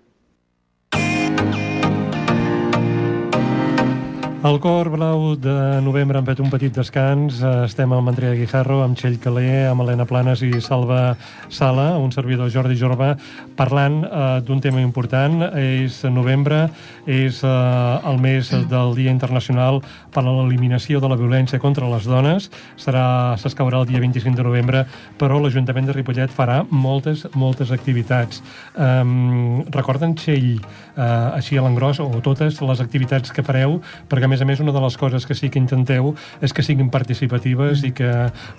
[4.55, 7.41] El cor blau de novembre han fet un petit descans.
[7.43, 11.17] Eh, Estem amb Andrea Guijarro, amb Txell Calé, amb Helena Planes i Salva
[11.51, 13.17] Sala, un servidor Jordi Jorba,
[13.59, 15.43] parlant uh, d'un tema important.
[15.59, 16.69] És novembre,
[17.03, 19.81] és uh, el mes del Dia Internacional
[20.15, 22.47] per a l'eliminació de la violència contra les dones.
[22.79, 24.85] S'escaurà el dia 25 de novembre,
[25.19, 28.39] però l'Ajuntament de Ripollet farà moltes, moltes activitats.
[28.79, 30.63] Um, recorden, Txell,
[30.95, 34.61] uh, així a l'engròs, o totes les activitats que fareu, perquè a més a més
[34.63, 36.13] una de les coses que sí que intenteu
[36.45, 37.89] és que siguin participatives mm.
[37.89, 38.11] i que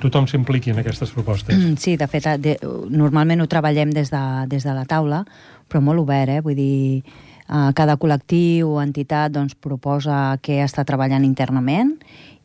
[0.03, 1.62] tothom s'impliqui en aquestes propostes.
[1.87, 2.57] Sí, de fet, de,
[2.90, 5.22] normalment ho treballem des de, des de la taula,
[5.70, 6.42] però molt obert, eh?
[6.42, 11.94] Vull dir, eh, cada col·lectiu o entitat doncs, proposa què està treballant internament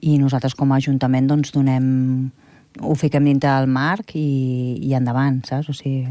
[0.01, 2.31] i nosaltres com a Ajuntament doncs, donem
[2.79, 5.67] ho fiquem dintre del marc i, i endavant, saps?
[5.69, 6.07] O sigui,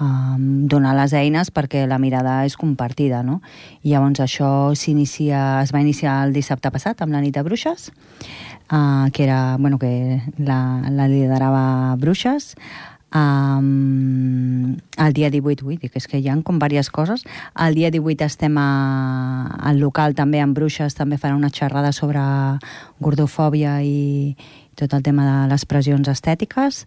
[0.00, 3.40] um, donar les eines perquè la mirada és compartida, no?
[3.82, 7.90] I llavors això s'inicia, es va iniciar el dissabte passat amb la nit de bruixes,
[8.70, 12.54] uh, que era, bueno, que la, la liderava Bruixes,
[13.08, 17.22] Um, el dia 18, ui, dic, és que hi ha com diverses coses.
[17.56, 18.68] El dia 18 estem a,
[19.64, 22.20] al local també amb Bruixes, també farà una xerrada sobre
[23.00, 24.36] gordofòbia i,
[24.78, 26.84] tot el tema de les pressions estètiques.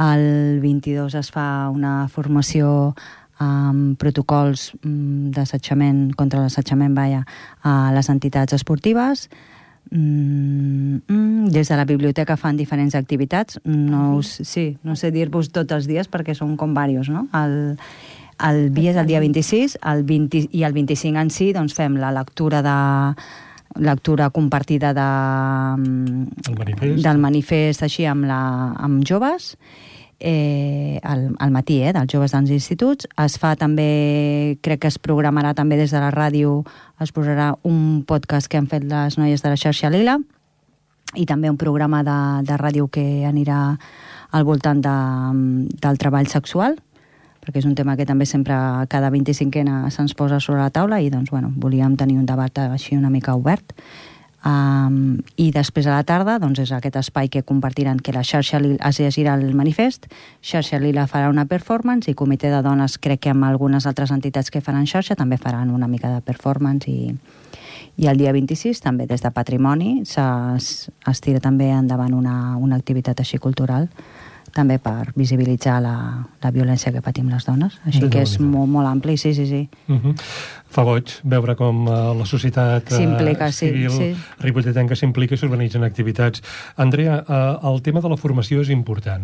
[0.00, 2.94] El 22 es fa una formació
[3.42, 7.24] amb protocols mm, d'assetjament contra l'assetjament vaja,
[7.62, 9.28] a les entitats esportives.
[9.90, 13.60] Mm, mm, des de la biblioteca fan diferents activitats.
[13.64, 17.26] No, us, sí, no sé dir-vos tots els dies perquè són com diversos, no?
[17.36, 17.76] El,
[18.48, 21.98] el dia és el dia 26 el 20, i el 25 en si doncs fem
[22.00, 22.78] la lectura de,
[23.76, 25.08] lectura compartida de,
[26.48, 27.02] el manifest.
[27.04, 28.40] del manifest així amb, la,
[28.78, 29.54] amb joves
[30.20, 33.08] eh, al, al matí, eh, dels joves dels instituts.
[33.20, 36.62] Es fa també, crec que es programarà també des de la ràdio,
[37.00, 40.18] es posarà un podcast que han fet les noies de la xarxa Lila
[41.14, 43.76] i també un programa de, de ràdio que anirà
[44.34, 44.96] al voltant de,
[45.78, 46.78] del treball sexual,
[47.44, 48.56] perquè és un tema que també sempre
[48.88, 52.96] cada 25ena se'ns posa sobre la taula i doncs, bueno, volíem tenir un debat així
[52.96, 53.76] una mica obert.
[54.44, 58.58] Um, I després a la tarda doncs, és aquest espai que compartiran que la xarxa
[58.60, 60.04] Lila es llegirà el manifest,
[60.44, 64.52] xarxa Lila farà una performance i comitè de dones crec que amb algunes altres entitats
[64.52, 67.14] que faran xarxa també faran una mica de performance i,
[67.96, 72.76] i el dia 26 també des de Patrimoni es, es tira també endavant una, una
[72.76, 73.88] activitat així cultural
[74.54, 75.94] també per visibilitzar la,
[76.42, 77.78] la violència que patim les dones.
[77.88, 79.68] Així que és molt, molt ampli, sí, sí, sí.
[79.88, 80.14] Uh -huh.
[80.74, 84.16] Fa goig veure com uh, la societat uh, civil sí, sí.
[84.40, 86.42] ripolletenca s'implica i s'organitzen activitats.
[86.76, 89.22] Andrea, uh, el tema de la formació és important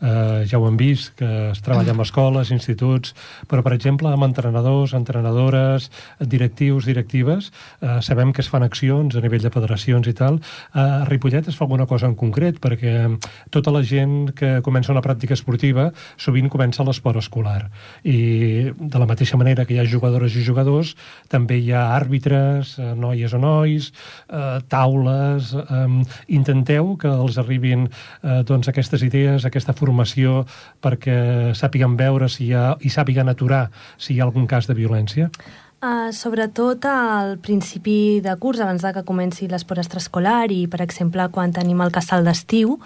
[0.00, 3.14] eh, ja ho hem vist, que es treballa amb escoles, instituts,
[3.48, 9.22] però, per exemple, amb entrenadors, entrenadores, directius, directives, eh, sabem que es fan accions a
[9.24, 10.40] nivell de federacions i tal.
[10.74, 13.18] Eh, a Ripollet es fa alguna cosa en concret, perquè
[13.50, 17.70] tota la gent que comença una pràctica esportiva sovint comença l'esport escolar.
[18.04, 20.94] I de la mateixa manera que hi ha jugadores i jugadors,
[21.32, 23.92] també hi ha àrbitres, eh, noies o nois,
[24.28, 25.54] eh, taules...
[25.56, 25.86] Eh,
[26.28, 30.42] intenteu que els arribin eh, doncs, aquestes idees, aquesta formació formació
[30.82, 34.76] perquè sàpiguen veure si hi ha, i sàpiguen aturar si hi ha algun cas de
[34.76, 35.30] violència?
[35.76, 41.28] Uh, sobretot al principi de curs, abans de que comenci l'esport extraescolar i, per exemple,
[41.30, 42.78] quan tenim el casal d'estiu,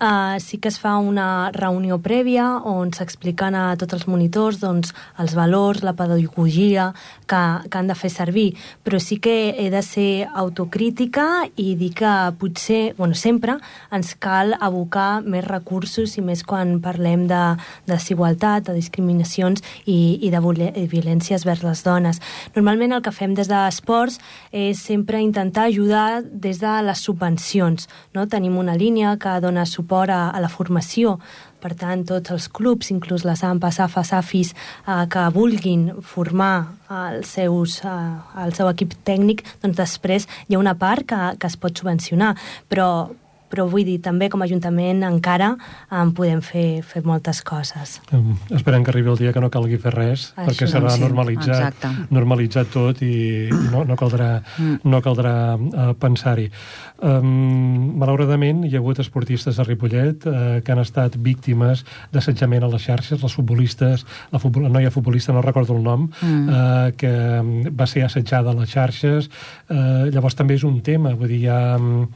[0.00, 4.90] Uh, sí que es fa una reunió prèvia on s'expliquen a tots els monitors doncs,
[5.22, 6.88] els valors, la pedagogia
[7.30, 11.92] que, que han de fer servir, però sí que he de ser autocrítica i dir
[11.94, 13.54] que potser, bueno, sempre
[13.94, 17.44] ens cal abocar més recursos i més quan parlem de,
[17.86, 20.42] de desigualtat, de discriminacions i, i de
[20.90, 22.18] violències vers les dones.
[22.58, 24.18] Normalment el que fem des d'esports
[24.50, 27.86] és sempre intentar ajudar des de les subvencions.
[28.10, 28.26] No?
[28.26, 31.18] Tenim una línia que dona suport suport a, a la formació.
[31.64, 34.52] Per tant, tots els clubs, inclús les AMPA, SAFA, SAFIs,
[34.84, 37.94] eh, que vulguin formar els seus, eh,
[38.44, 42.34] el seu equip tècnic, doncs després hi ha una part que, que es pot subvencionar.
[42.68, 42.88] Però,
[43.54, 45.52] però vull dir, també com a Ajuntament encara
[45.94, 48.00] en podem fer, fer moltes coses.
[48.12, 51.02] Um, esperem que arribi el dia que no calgui fer res, Això, perquè serà sí,
[51.04, 53.14] normalitzat, normalitzat tot i,
[53.46, 54.82] i no, no caldrà, mm.
[54.90, 56.48] no caldrà uh, pensar-hi.
[57.04, 62.70] Um, malauradament, hi ha hagut esportistes a Ripollet uh, que han estat víctimes d'assetjament a
[62.74, 66.46] les xarxes, les futbolistes, la, futbol, la noia futbolista, no recordo el nom, mm.
[66.48, 69.30] uh, que va ser assetjada a les xarxes.
[69.68, 71.60] Uh, llavors també és un tema, vull dir, hi ha...
[71.78, 72.08] Um,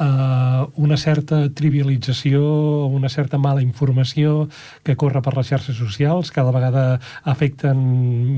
[0.00, 4.48] eh, una certa trivialització, una certa mala informació
[4.84, 6.84] que corre per les xarxes socials, cada vegada
[7.28, 7.78] afecten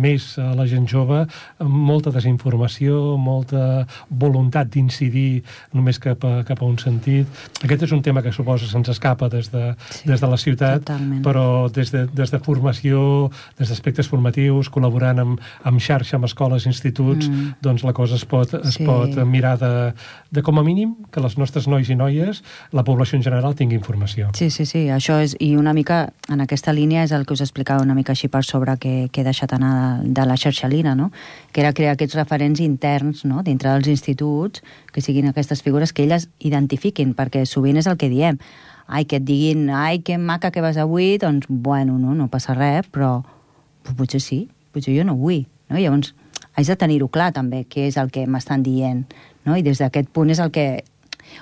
[0.01, 1.23] més a la gent jove,
[1.61, 5.43] molta desinformació, molta voluntat d'incidir
[5.77, 7.29] només cap a, cap a un sentit.
[7.63, 10.83] Aquest és un tema que suposa se'ns escapa des de, sí, des de la ciutat,
[10.85, 11.23] totalment.
[11.27, 16.67] però des de, des de formació, des d'aspectes formatius, col·laborant amb, amb xarxa, amb escoles,
[16.67, 17.61] instituts, mm.
[17.63, 18.87] doncs la cosa es pot, es Sí.
[18.87, 19.93] pot mirar de,
[20.31, 22.43] de com a mínim que les nostres nois i noies,
[22.73, 24.31] la població en general, tingui informació.
[24.39, 27.43] Sí, sí, sí, això és, i una mica, en aquesta línia és el que us
[27.45, 29.73] explicava una mica així per sobre que, que he deixat anar
[30.05, 31.11] de, de la xarxa Lina, no?
[31.53, 33.43] que era crear aquests referents interns no?
[33.43, 38.09] dintre dels instituts, que siguin aquestes figures que elles identifiquin, perquè sovint és el que
[38.13, 38.39] diem,
[38.87, 42.55] ai, que et diguin, ai, que maca que vas avui, doncs, bueno, no, no passa
[42.55, 43.21] res, però
[43.83, 44.45] però potser sí,
[44.75, 45.79] potser jo no vull, no?
[45.79, 46.15] Llavors,
[46.55, 49.05] haig de tenir-ho clar també, què és el que m'estan dient,
[49.47, 49.57] no?
[49.57, 50.83] I des d'aquest punt és el que...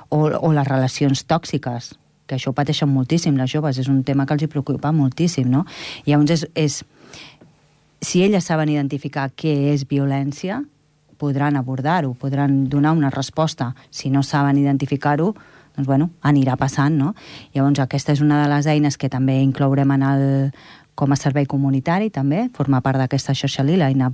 [0.08, 1.94] O, o les relacions tòxiques,
[2.28, 5.48] que això ho pateixen moltíssim les joves, és un tema que els hi preocupa moltíssim,
[5.50, 5.64] no?
[6.06, 6.82] Llavors és, és
[8.00, 10.62] si elles saben identificar què és violència,
[11.18, 13.72] podran abordar-ho, podran donar una resposta.
[13.90, 15.32] Si no saben identificar-ho,
[15.74, 17.14] doncs, bueno, anirà passant, no?
[17.54, 20.24] Llavors, aquesta és una de les eines que també inclourem en el,
[20.98, 24.10] com a servei comunitari, també, formar part d'aquesta xarxa lila, i anar,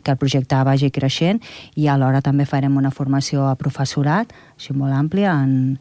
[0.00, 1.42] que el projecte vagi creixent,
[1.76, 5.76] i alhora també farem una formació a professorat, així molt àmplia, en,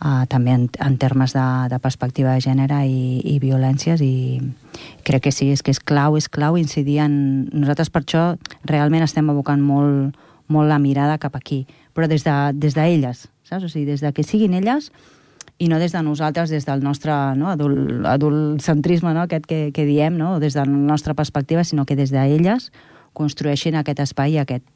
[0.00, 4.40] uh, també en, en termes de, de perspectiva de gènere i, i violències i
[5.04, 7.18] crec que sí, és que és clau, és clau incidir en...
[7.52, 8.24] Nosaltres per això
[8.64, 10.16] realment estem abocant molt,
[10.48, 12.80] molt la mirada cap aquí, però des d'elles, de, des
[13.52, 13.60] saps?
[13.60, 14.88] O sigui, des de que siguin elles
[15.58, 19.86] i no des de nosaltres, des del nostre no, adult, adultcentrisme no, aquest que, que
[19.88, 22.70] diem, no, des de la nostra perspectiva, sinó que des d'elles
[23.16, 24.66] construeixin aquest espai i aquest,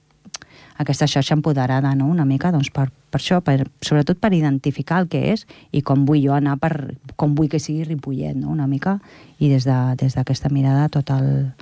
[0.81, 2.07] aquesta xarxa empoderada, no?
[2.09, 5.45] una mica, doncs, per, per això, per, sobretot per identificar el que és
[5.77, 6.97] i com vull jo anar per...
[7.21, 8.49] com vull que sigui Ripollet, no?
[8.49, 8.97] una mica,
[9.39, 11.53] i des d'aquesta de, des mirada tot el...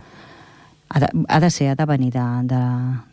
[0.88, 2.60] Ha de, ha de ser, ha de venir de, de,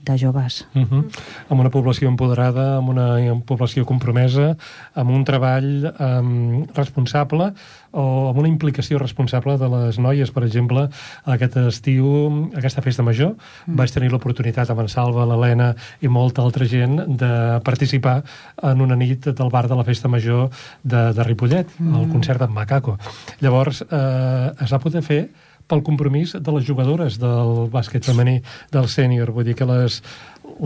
[0.07, 0.65] de joves.
[0.73, 1.03] Uh -huh.
[1.49, 4.55] Amb una població empoderada, amb una població compromesa,
[4.93, 7.53] amb un treball um, responsable
[7.95, 10.89] o amb una implicació responsable de les noies, per exemple,
[11.25, 13.75] aquest estiu, aquesta festa major, mm.
[13.79, 18.21] vaig tenir l'oportunitat amb en Salva, l'Helena i molta altra gent de participar
[18.63, 20.49] en una nit del bar de la festa major
[20.83, 21.95] de, de Ripollet, mm.
[21.95, 22.97] el concert d'en Macaco.
[23.39, 25.21] Llavors, eh, es va poder fer
[25.67, 28.39] pel compromís de les jugadores del bàsquet femení
[28.73, 29.31] del sènior.
[29.33, 30.01] Vull dir que les,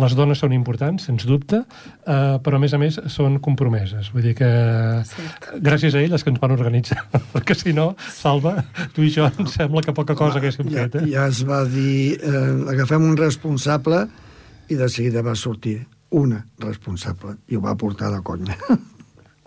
[0.04, 4.12] les dones són importants, sens dubte, eh, però a més a més són compromeses.
[4.14, 4.50] Vull dir que
[5.10, 5.50] Cert.
[5.66, 8.58] gràcies a elles que ens van organitzar, perquè si no, Salva,
[8.96, 11.02] tu i jo em sembla que poca cosa haguéssim ja, fet.
[11.02, 11.08] Eh?
[11.16, 12.46] ja es va dir, eh,
[12.76, 14.06] agafem un responsable
[14.70, 15.80] i de seguida va sortir
[16.14, 18.58] una responsable i ho va portar de conya.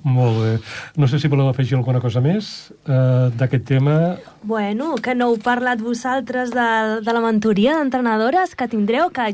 [0.03, 0.53] Molt bé.
[0.98, 3.96] No sé si voleu afegir alguna cosa més eh, d'aquest tema.
[4.42, 6.68] Bueno, que no heu parlat vosaltres de,
[7.07, 9.30] de la mentoria d'entrenadores que tindreu, que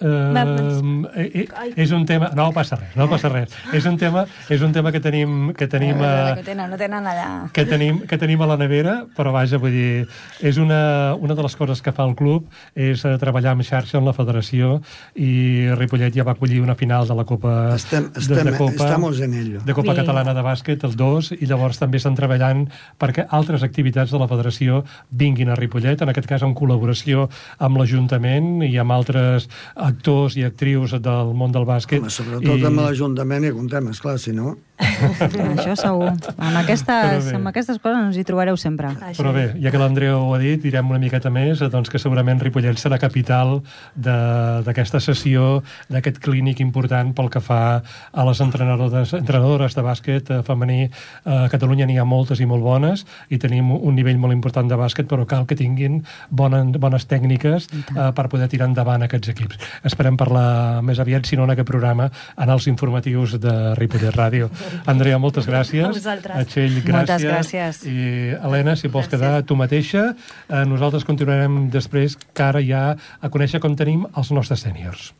[0.00, 2.30] Eh, eh, eh, és un tema...
[2.34, 3.54] No passa res, no passa res.
[3.76, 6.78] És un tema, és un tema que tenim, que tenim, Eh, a, no, tenen, no
[6.80, 7.28] tenen allà...
[7.54, 10.06] que tenim, que tenim a la nevera, però vaja, vull dir,
[10.42, 13.98] és una, una de les coses que fa el club és eh, treballar amb xarxa
[14.00, 14.80] en la federació
[15.14, 18.88] i Ripollet ja va acollir una final de la Copa Estem, de, estem, de Copa,
[18.88, 19.60] estamos en ello.
[19.64, 20.00] de Copa Bé.
[20.02, 22.66] Catalana de Bàsquet, el 2, i llavors també estan treballant
[23.00, 27.28] perquè altres activitats de la federació vinguin a Ripollet, en aquest cas en col·laboració
[27.58, 29.48] amb l'Ajuntament i amb altres
[29.84, 32.00] actors i actrius del món del bàsquet.
[32.02, 34.56] Home, sobretot I- amb l'Ajuntament hi comptem, esclar, si no...
[34.78, 36.08] Això segur.
[36.34, 38.90] Amb aquestes, amb aquestes coses ens hi trobareu sempre.
[39.16, 42.40] Però bé, ja que l'Andreu ho ha dit, direm una miqueta més, doncs que segurament
[42.42, 43.60] Ripollet serà capital
[43.94, 50.30] de- d'aquesta sessió, d'aquest clínic important pel que fa a les entrenadores, entrenadores de bàsquet
[50.30, 50.90] eh, femení.
[51.24, 54.76] A Catalunya n'hi ha moltes i molt bones, i tenim un nivell molt important de
[54.76, 59.58] bàsquet, però cal que tinguin bones, bones tècniques eh, per poder tirar endavant aquests equips.
[59.84, 64.50] Esperem parlar més aviat, si no en aquest programa, en els informatius de Ripollet Ràdio.
[64.86, 65.84] Andrea, moltes gràcies.
[65.86, 66.46] A vosaltres.
[66.52, 66.94] Txell, gràcies.
[66.96, 67.82] Moltes gràcies.
[67.88, 70.14] I Helena, si vols quedar tu mateixa,
[70.48, 75.12] eh, nosaltres continuarem després, que ara ja a conèixer com tenim els nostres sèniors.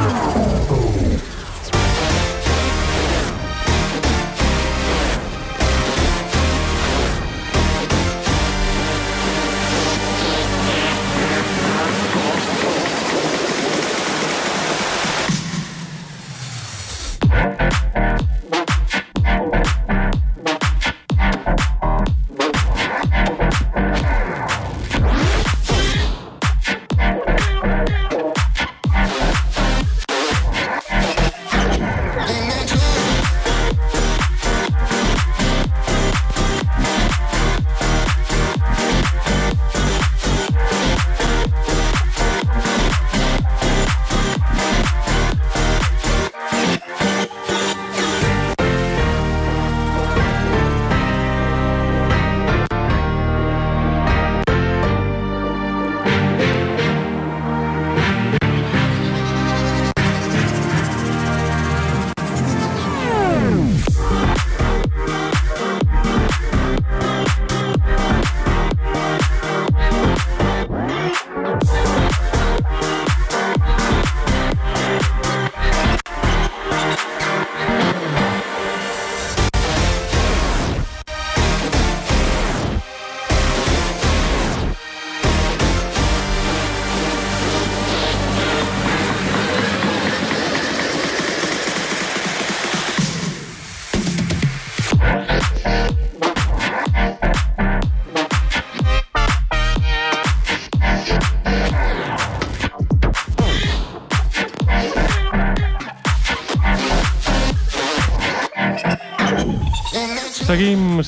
[0.00, 1.37] Oh.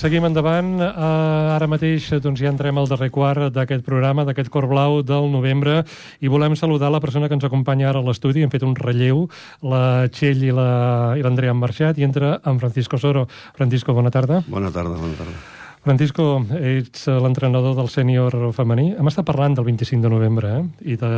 [0.01, 0.79] Seguim endavant.
[0.81, 5.29] Uh, ara mateix doncs, ja entrem al darrer quart d'aquest programa, d'aquest cor blau del
[5.33, 5.83] novembre,
[6.25, 8.45] i volem saludar la persona que ens acompanya ara a l'estudi.
[8.45, 9.27] Hem fet un relleu.
[9.63, 13.29] La Txell i l'Andrea la, i han marxat i entra en Francisco Soro.
[13.57, 14.45] Francisco, bona tarda.
[14.49, 15.60] Bona tarda, bona tarda.
[15.81, 18.91] Francisco, ets l'entrenador del sènior femení.
[19.01, 20.65] Hem estat parlant del 25 de novembre, eh?
[20.93, 21.13] I de...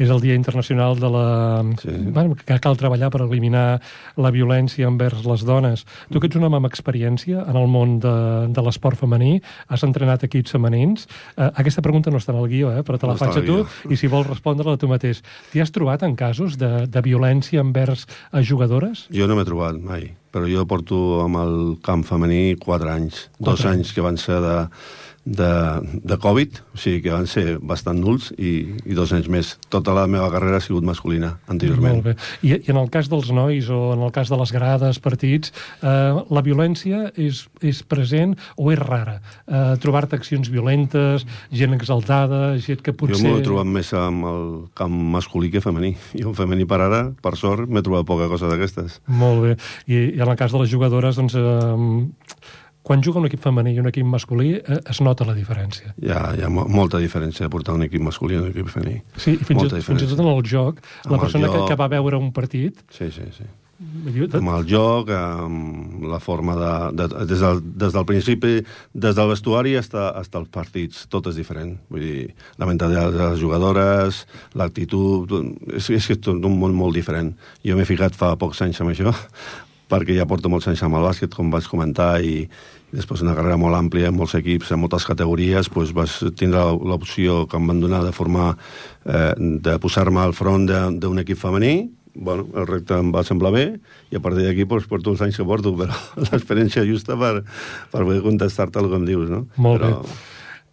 [0.00, 1.26] és el Dia Internacional de la...
[1.82, 1.92] Sí.
[2.08, 3.82] Bueno, que cal treballar per eliminar
[4.16, 5.84] la violència envers les dones.
[6.08, 8.14] Tu que ets un home amb experiència en el món de,
[8.48, 9.34] de l'esport femení,
[9.68, 11.04] has entrenat equips femenins.
[11.36, 12.86] Eh, aquesta pregunta no està en el guió, eh?
[12.88, 13.60] però te la no faig a tu,
[13.92, 15.20] i si vols respondre-la tu mateix.
[15.52, 19.04] T'hi has trobat en casos de, de violència envers a jugadores?
[19.12, 23.26] Jo no m'he trobat mai però jo porto amb el camp femení 4 anys.
[23.36, 23.72] Quatre dos anys.
[23.72, 24.56] anys que van ser de,
[25.24, 29.52] de, de Covid, o sigui que van ser bastant nuls, i, i dos anys més.
[29.70, 32.00] Tota la meva carrera ha sigut masculina, anteriorment.
[32.00, 32.14] Molt bé.
[32.42, 35.52] I, I en el cas dels nois, o en el cas de les grades, partits,
[35.80, 39.20] eh, la violència és, és present o és rara?
[39.46, 43.20] Eh, Trobar-te accions violentes, gent exaltada, gent que potser...
[43.22, 44.48] Jo m'ho he trobat més amb el
[44.78, 45.94] camp masculí que femení.
[46.18, 48.98] I el femení per ara, per sort, m'he trobat poca cosa d'aquestes.
[49.06, 49.54] Molt bé.
[49.86, 51.38] I, I en el cas de les jugadores, doncs...
[51.38, 55.94] Eh, quan juga un equip femení i un equip masculí eh, es nota la diferència.
[56.02, 59.00] Hi ha, hi ha molta diferència de portar un equip masculí i un equip femení.
[59.16, 61.58] Sí, i fins, i, fins i tot en el joc, amb la persona joc...
[61.58, 62.84] que, que va veure un partit...
[62.92, 63.48] Sí, sí, sí.
[63.82, 66.74] Amb el joc, amb la forma de...
[67.00, 68.52] de des, del, des del principi,
[68.94, 69.90] des del vestuari fins,
[70.38, 71.74] als partits, tot és diferent.
[71.90, 72.28] Vull dir,
[72.62, 74.22] la mentalitat de les jugadores,
[74.58, 75.34] l'actitud...
[75.74, 77.34] És, és, és un món molt diferent.
[77.66, 79.14] Jo m'he ficat fa pocs anys amb això,
[79.92, 83.36] perquè ja porto molts anys amb el bàsquet, com vaig comentar, i, i després una
[83.36, 87.68] carrera molt àmplia, amb molts equips, en moltes categories, doncs vas tindre l'opció que em
[87.68, 88.54] van donar de formar,
[89.04, 90.68] eh, de posar-me al front
[91.02, 91.76] d'un equip femení,
[92.14, 93.64] bueno, el repte em va semblar bé,
[94.12, 97.38] i a partir d'aquí doncs, porto els anys que porto, però l'experiència justa per,
[97.92, 99.46] per poder contestar-te el que em dius, no?
[99.56, 100.20] Molt però, bé.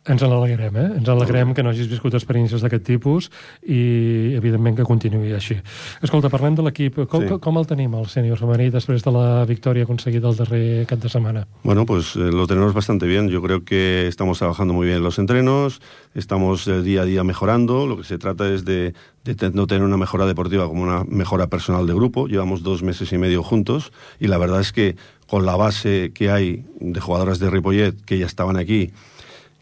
[0.10, 0.88] Ens en alegrem, eh?
[0.98, 3.28] Ens alegrem que no hagis viscut experiències d'aquest tipus
[3.62, 5.60] i, evidentment, que continuï així.
[6.02, 6.98] Escolta, parlem de l'equip.
[7.12, 7.38] Com, sí.
[7.44, 11.12] com el tenim, el sènior femení, després de la victòria aconseguida el darrer cap de
[11.14, 11.46] setmana?
[11.62, 13.30] Bueno, pues eh, lo tenemos bastante bien.
[13.30, 15.80] Yo creo que estamos trabajando muy bien en los entrenos,
[16.16, 17.86] estamos eh, día a día mejorando.
[17.86, 18.96] Lo que se trata es de,
[19.26, 22.28] de no tener una mejora deportiva como una mejora personal de grupo.
[22.28, 24.96] Llevamos dos meses y medio juntos y la verdad es que
[25.28, 28.92] con la base que hay de jugadoras de Ripollet que ya estaban aquí,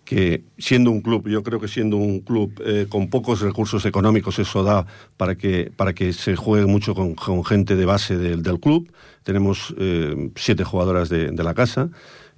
[0.08, 4.39] que siendo un club, yo creo que siendo un club eh, con pocos recursos económicos,
[4.39, 4.88] eso da
[5.18, 8.89] para que, para que se juegue mucho con, con gente de base del, del club.
[9.24, 11.89] Tenemos eh, siete jugadoras de, de, la casa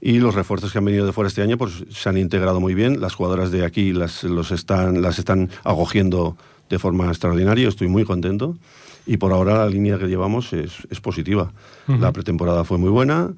[0.01, 2.74] y los refuerzos que han venido de fuera este año pues, se han integrado muy
[2.74, 3.01] bien.
[3.01, 6.38] Las jugadoras de aquí las, los están, las están acogiendo
[6.72, 7.67] de forma extraordinaria.
[7.67, 8.57] Estoy muy contento.
[9.05, 11.53] Y por ahora la línea que llevamos es, es positiva.
[11.88, 11.99] Uh -huh.
[11.99, 13.32] La pretemporada fue muy buena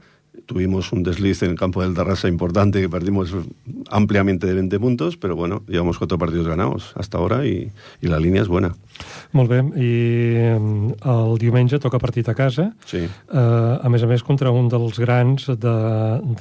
[0.46, 3.34] Tuvimos un desliz en el campo del Tarrasa importante que perdimos
[3.90, 7.72] ampliamente de 20 puntos, pero bueno, llevamos cuatro partidos ganados hasta ahora y,
[8.02, 8.72] y la línia és bona.
[9.32, 9.92] Molt bé, i
[11.08, 13.00] el diumenge toca partit a casa, sí.
[13.06, 15.76] eh, a més a més contra un dels grans de,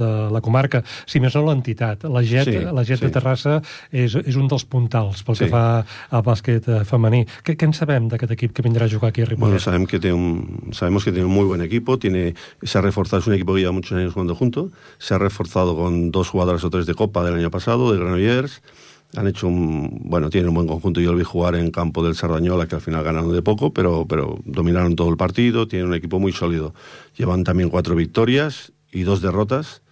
[0.00, 2.04] de la comarca, si més no l'entitat.
[2.10, 3.06] La GET, sí, la GET sí.
[3.06, 3.58] de Terrassa
[3.90, 5.46] és, és un dels puntals pel sí.
[5.46, 5.64] que fa
[6.10, 7.22] al bàsquet eh, femení.
[7.46, 9.46] Què, què en sabem d'aquest equip que vindrà a jugar aquí a Ripollet?
[9.46, 12.82] Bueno, sabem que té un, sabemos que tiene un muy buen equipo, tiene, se ha
[12.82, 16.64] reforzado, es un equipo que lleva años jugando junto, se ha reforzado con dos jugadoras
[16.64, 18.62] o tres de Copa del año pasado, de Granollers,
[19.16, 21.00] han hecho un, bueno, tienen un buen conjunto.
[21.00, 24.06] Yo lo vi jugar en campo del Sardañola, que al final ganaron de poco, pero,
[24.08, 26.74] pero dominaron todo el partido, tienen un equipo muy sólido.
[27.16, 29.82] Llevan también cuatro victorias y dos derrotas,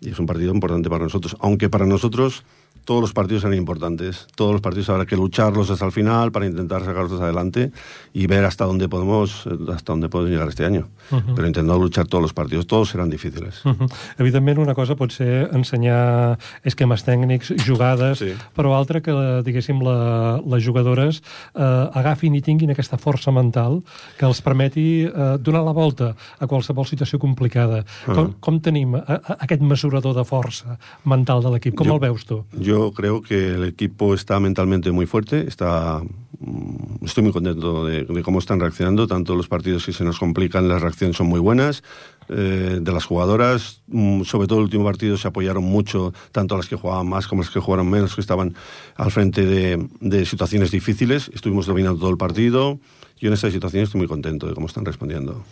[0.00, 2.44] y es un partido importante para nosotros, aunque para nosotros
[2.84, 4.26] todos los partidos eran importantes.
[4.34, 7.72] Todos los partidos habrá que lucharlos hasta el final para intentar sacarlos adelante
[8.12, 10.88] y ver hasta dónde podemos hasta dónde podemos llegar este año.
[11.10, 11.34] Uh -huh.
[11.34, 12.66] Pero intentando luchar todos los partidos.
[12.66, 13.64] Todos serán difíciles.
[13.64, 13.92] Uh -huh.
[14.18, 18.34] Evidentment, una cosa pot ser ensenyar esquemes tècnics, jugades, sí.
[18.56, 19.12] però altra que,
[19.44, 21.22] diguéssim, la, les jugadores
[21.54, 23.82] eh, agafin i tinguin aquesta força mental
[24.18, 27.84] que els permeti eh, donar la volta a qualsevol situació complicada.
[28.06, 28.14] Uh -huh.
[28.14, 31.74] com, com tenim a, a, aquest mesurador de força mental de l'equip?
[31.74, 32.44] Com jo, el veus tu?
[32.60, 36.00] Jo Yo creo que el equipo está mentalmente muy fuerte, está
[36.38, 40.68] mm, estoy muy contento de, cómo están reaccionando, tanto los partidos que se nos complican,
[40.68, 41.82] las reacciones son muy buenas,
[42.30, 46.66] eh, de las jugadoras, mm, sobre todo el último partido se apoyaron mucho, tanto las
[46.66, 48.54] que jugaban más como las que jugaron menos, que estaban
[48.96, 52.80] al frente de situaciones difíciles, estuvimos dominando todo el partido,
[53.22, 55.44] yo en esta situación estoy muy contento de cómo están respondiendo.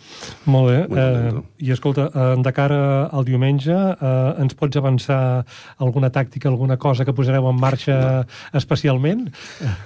[0.45, 0.87] Molt bé.
[0.91, 1.43] Eh.
[1.63, 5.47] I escolta, eh, de cara al diumenge, eh, ens pots avançar
[5.79, 9.31] alguna tàctica, alguna cosa que posareu en marxa especialment?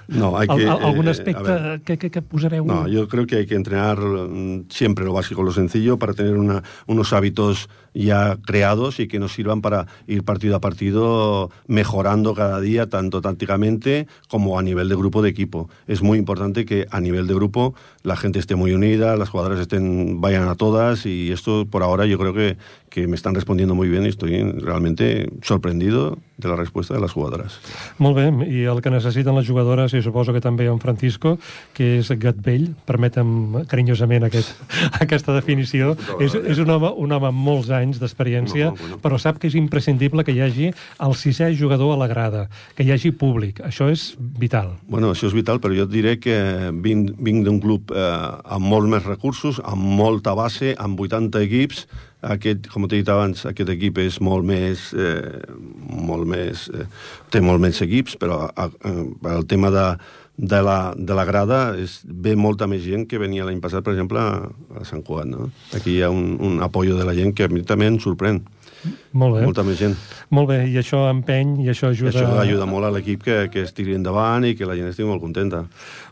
[0.08, 0.64] No, hay que...
[0.64, 1.80] al- algun eh, aspecte ver.
[1.84, 2.64] que, que, que posareu?
[2.64, 6.36] No, yo creo que hay que entrenar mm, siempre lo básico, lo sencillo, para tener
[6.38, 12.34] una- unos hábitos ya creados y que nos sirvan para ir partido a partido mejorando
[12.34, 15.70] cada día, tanto tácticamente como a nivel de grupo de equipo.
[15.86, 19.60] Es muy importante que a nivel de grupo la gente esté muy unida, las jugadoras
[19.60, 22.56] estén, vayan a todas y esto por ahora yo creo que,
[22.94, 27.10] que me están respondiendo muy bien y estoy realmente sorprendido de la respuesta de las
[27.10, 27.58] jugadoras.
[27.98, 31.34] Molt bé, i el que necessiten les jugadores, i suposo que també en Francisco,
[31.74, 34.54] que és gat vell, permetem carinyosament aquest,
[35.04, 39.42] aquesta definició, és, és un home, un home amb molts anys d'experiència, No, però sap
[39.42, 40.70] que és imprescindible que hi hagi
[41.02, 42.46] el sisè jugador a la grada,
[42.78, 43.58] que hi hagi públic.
[43.66, 44.76] Això és vital.
[44.86, 46.38] Bueno, això és vital, però jo et diré que
[46.70, 48.08] vinc, vinc d'un club eh,
[48.54, 51.86] amb molt més recursos, amb molta base, amb 80 equips.
[52.24, 54.90] Aquest, com t'he dit abans, aquest equip és molt més...
[54.96, 55.44] Eh,
[56.04, 56.86] molt més eh,
[57.32, 58.92] té molt menys equips, però a, a,
[59.34, 59.84] el tema de,
[60.36, 63.94] de, la, de la grada és, ve molta més gent que venia l'any passat, per
[63.94, 64.50] exemple, a,
[64.80, 65.34] a Sant Juan.
[65.34, 65.48] No?
[65.76, 68.42] Aquí hi ha un, un apoyo de la gent que a mi també em sorprèn.
[69.12, 69.44] Molt bé.
[69.46, 69.94] Molta més gent.
[70.34, 72.12] Molt bé, i això empeny, i això ajuda...
[72.12, 75.08] Això ajuda molt a l'equip que, que es tiri endavant i que la gent estigui
[75.08, 75.64] molt contenta.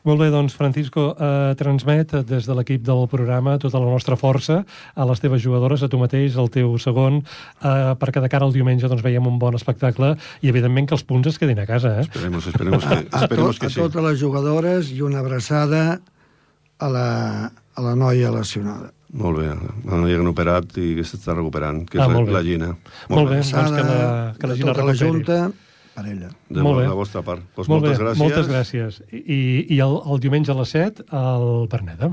[0.08, 4.62] Molt bé, doncs, Francisco, eh, transmet des de l'equip del programa tota la nostra força
[4.94, 8.54] a les teves jugadores, a tu mateix, al teu segon, eh, perquè de cara al
[8.54, 11.98] diumenge doncs, veiem un bon espectacle i, evidentment, que els punts es quedin a casa,
[12.00, 12.06] eh?
[12.08, 13.82] Esperemos, esperemos que, a, esperemos tot, que a sí.
[13.82, 16.00] totes les jugadores i una abraçada
[16.82, 18.92] a la, a la noia lesionada.
[19.12, 19.48] Molt bé,
[19.84, 22.32] la noia que han operat i que s'està recuperant, que Ah, és molt la, bé.
[22.32, 22.76] la Gina.
[23.10, 23.36] Molt bé.
[23.36, 25.10] Abraçada doncs que la- que la Gina tota la recuperi.
[25.12, 25.52] Junta
[25.94, 26.28] per ella.
[26.48, 26.86] De Molt bé.
[26.88, 27.42] la vostra part.
[27.54, 28.18] Pues Molt moltes bé, gràcies.
[28.18, 29.02] moltes gràcies.
[29.12, 32.10] I, i el, el diumenge a les 7, al Berneda.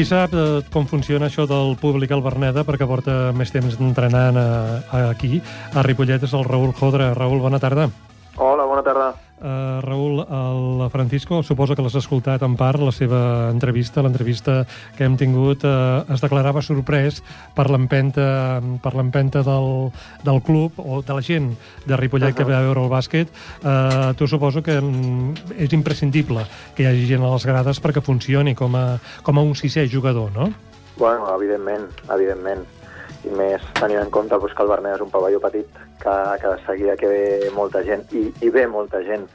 [0.00, 4.40] Qui sap eh, com funciona això del públic al Berneda, perquè porta més temps entrenant
[4.40, 4.48] a
[5.10, 5.42] aquí,
[5.76, 7.12] a Ripollet, és el Raül Jodra.
[7.18, 7.90] Raül, bona tarda.
[7.90, 8.09] Bona tarda.
[9.40, 14.66] Uh, Raül, el Francisco, suposo que l'has escoltat en part, la seva entrevista, l'entrevista
[14.98, 17.22] que hem tingut, uh, es declarava sorprès
[17.56, 19.88] per l'empenta per l'empenta del,
[20.26, 21.54] del club o de la gent
[21.86, 22.36] de Ripollet uh -huh.
[22.36, 23.28] que ve a veure el bàsquet.
[23.64, 28.02] Uh, tu suposo que mm, és imprescindible que hi hagi gent a les grades perquè
[28.02, 30.52] funcioni com a, com a un sisè jugador, no?
[30.98, 32.79] Bueno, evidentment, evidentment.
[33.28, 36.52] I més tenint en compte doncs, que el Berneda és un pavelló petit, que, que
[36.54, 39.26] de seguida que ve molta gent, i, i ve molta gent,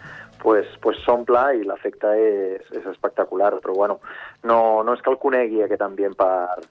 [0.42, 3.54] pues, pues s'omple i l'efecte és, és espectacular.
[3.62, 4.00] Però bueno,
[4.44, 6.66] no, no és que el conegui aquest ambient per,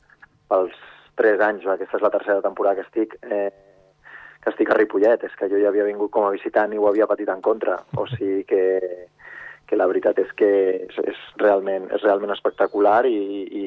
[0.50, 0.74] pels
[1.18, 3.50] tres anys, aquesta és la tercera temporada que estic, eh,
[4.42, 6.88] que estic a Ripollet, és que jo ja havia vingut com a visitant i ho
[6.90, 8.64] havia patit en contra, o sigui que,
[9.68, 10.48] que la veritat és que
[10.84, 13.64] és, és, realment, és realment espectacular i, i,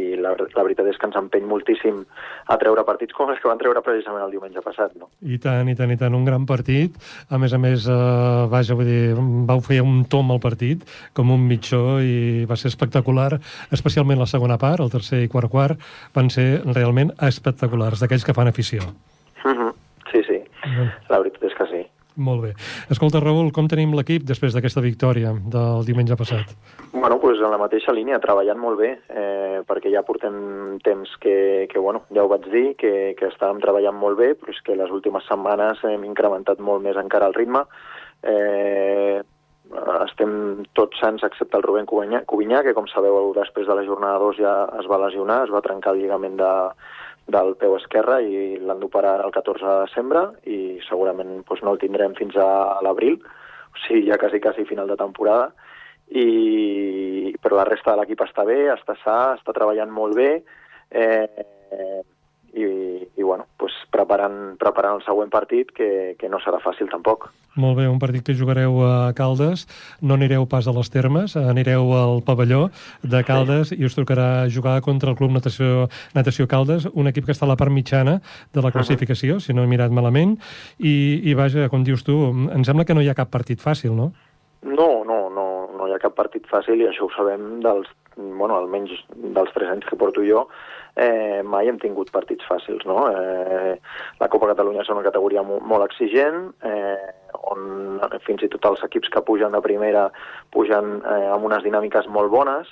[0.00, 2.02] i la, la veritat és que ens empeny moltíssim
[2.50, 4.94] a treure partits com els que van treure precisament el diumenge passat.
[5.00, 5.10] No?
[5.22, 6.14] I tant, i tant, i tant.
[6.14, 6.96] Un gran partit.
[7.30, 7.98] A més a més, eh,
[8.52, 9.14] vaja, vull dir,
[9.48, 10.84] vau fer un tom al partit,
[11.16, 13.32] com un mitjó, i va ser espectacular,
[13.74, 18.36] especialment la segona part, el tercer i quart quart, van ser realment espectaculars, d'aquells que
[18.36, 18.92] fan afició.
[19.44, 19.72] Mhm.
[20.12, 20.36] Sí, sí,
[21.10, 21.82] la veritat és que sí.
[22.16, 22.52] Molt bé.
[22.94, 26.52] Escolta, Raül, com tenim l'equip després d'aquesta victòria del diumenge passat?
[26.92, 31.66] Bueno, pues en la mateixa línia, treballant molt bé, eh, perquè ja portem temps que,
[31.70, 34.78] que bueno, ja ho vaig dir, que, que estàvem treballant molt bé, però és que
[34.78, 37.64] les últimes setmanes hem incrementat molt més encara el ritme.
[38.22, 39.22] Eh,
[40.04, 44.38] estem tots sants excepte el Rubén Cubinyà, que com sabeu després de la jornada 2
[44.38, 46.52] ja es va lesionar, es va trencar el lligament de,
[47.26, 50.58] del peu esquerre i l'han d'operar el 14 de desembre i
[50.88, 53.16] segurament doncs, no el tindrem fins a l'abril,
[53.72, 55.52] o sigui, ja quasi, quasi final de temporada.
[56.04, 60.30] I, però la resta de l'equip està bé, està sa, està treballant molt bé
[60.90, 61.44] eh,
[62.54, 62.66] i,
[63.18, 67.28] i bueno, doncs preparant, preparant el següent partit que, que no serà fàcil tampoc.
[67.60, 69.66] Molt bé, un partit que jugareu a Caldes,
[70.02, 72.68] no anireu pas a les termes, anireu al pavelló
[73.02, 73.78] de Caldes sí.
[73.78, 75.86] i us tocarà jugar contra el Club Natació,
[76.16, 78.18] Natació Caldes, un equip que està a la part mitjana
[78.54, 79.46] de la classificació, uh -huh.
[79.46, 80.38] si no he mirat malament,
[80.78, 83.94] i, i vaja, com dius tu, em sembla que no hi ha cap partit fàcil,
[83.94, 84.12] no?
[84.64, 87.90] No, no, no, no hi ha cap cap partit fàcil i això ho sabem dels,
[88.16, 88.94] bueno, almenys
[89.34, 90.46] dels tres anys que porto jo,
[90.96, 93.08] eh, mai hem tingut partits fàcils, no?
[93.10, 93.74] Eh,
[94.20, 97.12] la Copa Catalunya és una categoria molt, molt exigent, eh,
[97.50, 100.06] on fins i tot els equips que pugen de primera
[100.54, 102.70] pugen eh, amb unes dinàmiques molt bones,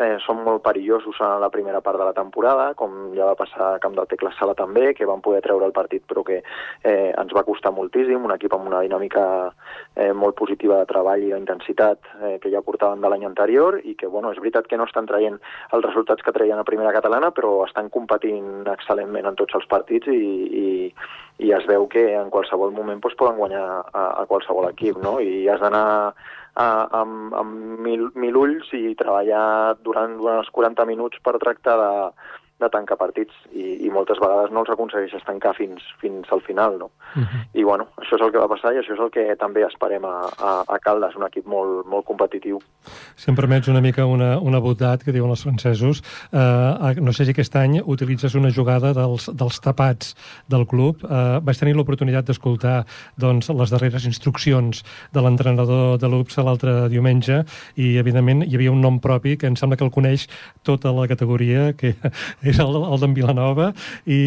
[0.00, 3.74] eh, són molt perillosos a la primera part de la temporada, com ja va passar
[3.74, 7.10] a Camp del Tecla Sala també, que van poder treure el partit però que eh,
[7.10, 9.24] ens va costar moltíssim, un equip amb una dinàmica
[9.96, 13.96] eh, molt positiva de treball i d'intensitat eh, que ja portaven de l'any anterior i
[13.98, 15.38] que, bueno, és veritat que no estan traient
[15.72, 20.10] els resultats que traien a primera catalana, però estan competint excel·lentment en tots els partits
[20.10, 20.22] i,
[20.64, 20.68] i,
[21.44, 25.18] i es veu que en qualsevol moment doncs, poden guanyar a, a qualsevol equip, no?
[25.20, 25.84] I has d'anar
[26.54, 31.92] amb, amb mil, mil ulls i treballar durant, durant els 40 minuts per tractar de,
[32.62, 36.78] de tancar partits i, i moltes vegades no els aconsegueixes tancar fins, fins al final,
[36.78, 36.90] no?
[37.14, 37.42] Uh -huh.
[37.52, 40.04] I bueno, això és el que va passar i això és el que també esperem
[40.04, 42.60] a, a, a Caldes, un equip molt, molt competitiu.
[43.16, 46.02] Si em permets una mica una, una botat que diuen els francesos,
[46.32, 50.14] eh, no sé si aquest any utilitzes una jugada dels, dels tapats
[50.48, 51.04] del club.
[51.04, 52.84] Eh, vaig tenir l'oportunitat d'escoltar
[53.16, 57.44] doncs, les darreres instruccions de l'entrenador de l'UPSA l'altre diumenge
[57.76, 60.28] i, evidentment, hi havia un nom propi que em sembla que el coneix
[60.62, 61.94] tota la categoria, que
[62.50, 63.70] és el, el d'en Vilanova,
[64.06, 64.20] i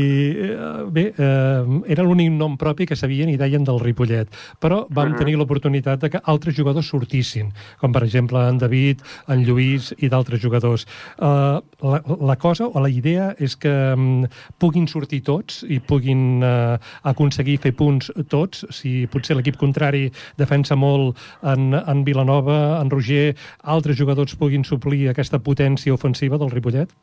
[0.47, 4.29] eh, bé, eh, era l'únic nom propi que sabien i deien del Ripollet.
[4.61, 5.13] Però vam uh mhm.
[5.13, 5.19] -huh.
[5.19, 10.09] tenir l'oportunitat de que altres jugadors sortissin, com per exemple en David, en Lluís i
[10.09, 10.85] d'altres jugadors.
[11.19, 14.25] Eh, la, la cosa o la idea és que um,
[14.57, 20.07] puguin sortir tots i puguin uh, aconseguir fer punts tots, si potser l'equip contrari
[20.37, 26.53] defensa molt en, en Vilanova, en Roger, altres jugadors puguin suplir aquesta potència ofensiva del
[26.53, 26.93] Ripollet?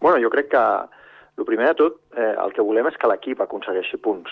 [0.00, 0.64] Bueno, jo crec que
[1.38, 4.30] el primer de tot, eh, el que volem és que l'equip aconsegueixi punts,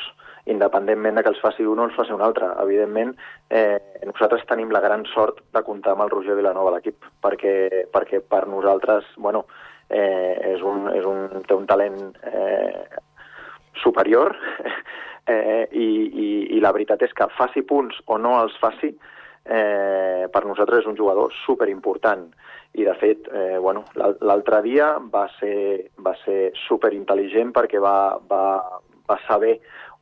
[0.51, 2.49] independentment de que els faci un o els faci un altre.
[2.62, 3.14] Evidentment,
[3.51, 7.87] eh, nosaltres tenim la gran sort de comptar amb el Roger Vilanova a l'equip, perquè,
[7.95, 9.47] perquè per nosaltres, bueno,
[9.89, 12.87] eh, és un, és un, té un talent eh,
[13.83, 14.35] superior
[15.27, 18.91] eh, i, i, i la veritat és que faci punts o no els faci,
[19.47, 22.27] eh, per nosaltres és un jugador superimportant
[22.77, 28.45] i de fet, eh, bueno, l'altre dia va ser, va ser superintel·ligent perquè va, va,
[29.09, 29.57] va saber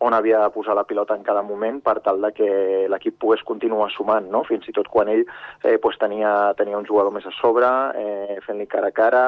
[0.04, 2.48] on havia de posar la pilota en cada moment per tal de que
[2.90, 4.42] l'equip pogués continuar sumant, no?
[4.48, 7.70] fins i tot quan ell eh, pues, tenia, tenia un jugador més a sobre,
[8.00, 9.24] eh, fent-li cara a cara,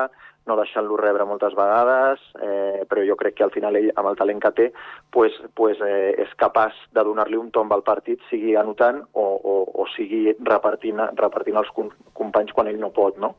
[0.46, 4.18] no deixant-lo rebre moltes vegades, eh, però jo crec que al final ell, amb el
[4.18, 4.66] talent que té,
[5.10, 9.56] pues, pues, eh, és capaç de donar-li un tomb al partit, sigui anotant o, o,
[9.82, 11.72] o sigui repartint, repartint els
[12.14, 13.34] companys quan ell no pot, no?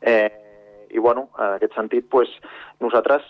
[0.00, 0.28] Eh,
[0.90, 2.28] I, bueno, en aquest sentit, pues,
[2.82, 3.24] nosaltres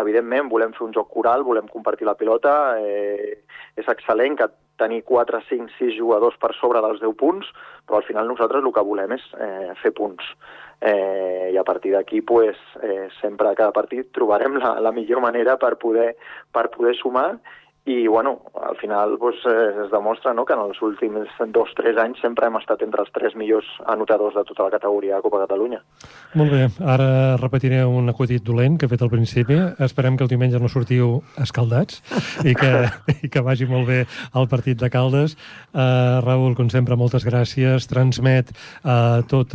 [0.00, 3.44] evidentment volem fer un joc coral, volem compartir la pilota, eh,
[3.78, 4.50] és excel·lent que
[4.80, 7.46] tenir 4, 5, 6 jugadors per sobre dels 10 punts,
[7.86, 10.34] però al final nosaltres el que volem és eh, fer punts
[10.80, 15.20] eh, i a partir d'aquí pues, eh, sempre a cada partit trobarem la, la millor
[15.20, 16.14] manera per poder,
[16.52, 17.34] per poder sumar
[17.86, 21.76] i bueno, al final pues, eh, es demostra no, que en els últims dos o
[21.76, 25.24] tres anys sempre hem estat entre els tres millors anotadors de tota la categoria de
[25.26, 25.82] Copa Catalunya.
[26.34, 29.58] Molt bé, ara repetiré un acudit dolent que he fet al principi.
[29.84, 32.00] Esperem que el diumenge no sortiu escaldats
[32.48, 32.72] i que,
[33.26, 34.00] i que vagi molt bé
[34.32, 35.36] el partit de Caldes.
[35.74, 37.84] Uh, Raül, com sempre, moltes gràcies.
[37.90, 39.52] Transmet a uh, tot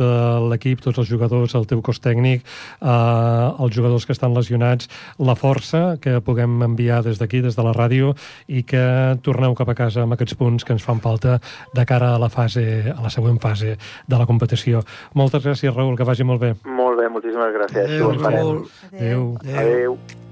[0.52, 2.46] l'equip, tots els jugadors, el teu cos tècnic,
[2.78, 4.86] uh, els jugadors que estan lesionats,
[5.18, 8.14] la força que puguem enviar des d'aquí, des de la ràdio,
[8.48, 8.84] i que
[9.22, 11.38] torneu cap a casa amb aquests punts que ens fan falta
[11.74, 12.64] de cara a la fase
[12.94, 14.84] a la següent fase de la competició.
[15.14, 16.54] Moltes gràcies, Raül, que vagi molt bé.
[16.64, 17.86] Molt bé, moltíssimes gràcies.
[17.86, 18.66] Adéu, Raül.
[18.92, 19.30] Adéu.
[19.44, 19.58] Adéu.
[19.60, 20.29] Adéu.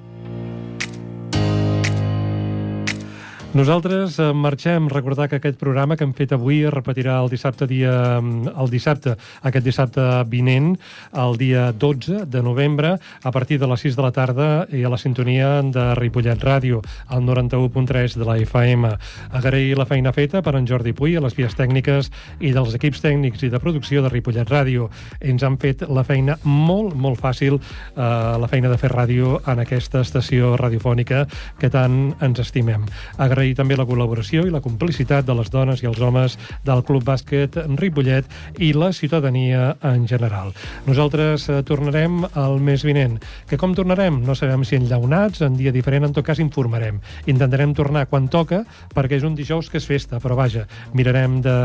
[3.58, 4.86] Nosaltres eh, marxem.
[4.86, 8.68] Recordar que aquest programa que hem fet avui es repetirà el dissabte, dia, mm, el
[8.70, 10.76] dissabte, aquest dissabte vinent,
[11.10, 14.92] el dia 12 de novembre, a partir de les 6 de la tarda i a
[14.92, 18.92] la sintonia de Ripollet Ràdio, al 91.3 de la FM.
[19.32, 23.02] Agrair la feina feta per en Jordi Puy a les vies tècniques i dels equips
[23.02, 24.86] tècnics i de producció de Ripollet Ràdio.
[25.18, 28.06] Ens han fet la feina molt, molt fàcil, eh,
[28.38, 31.26] la feina de fer ràdio en aquesta estació radiofònica
[31.58, 32.86] que tant ens estimem.
[33.18, 36.36] Agrair agrair també la col·laboració i la complicitat de les dones i els homes
[36.66, 38.26] del Club Bàsquet Ripollet
[38.58, 40.52] i la ciutadania en general.
[40.86, 43.18] Nosaltres eh, tornarem el mes vinent.
[43.48, 44.20] Que com tornarem?
[44.24, 47.00] No sabem si enllaunats, en dia diferent, en tot cas informarem.
[47.26, 51.56] Intentarem tornar quan toca, perquè és un dijous que és festa, però vaja, mirarem de,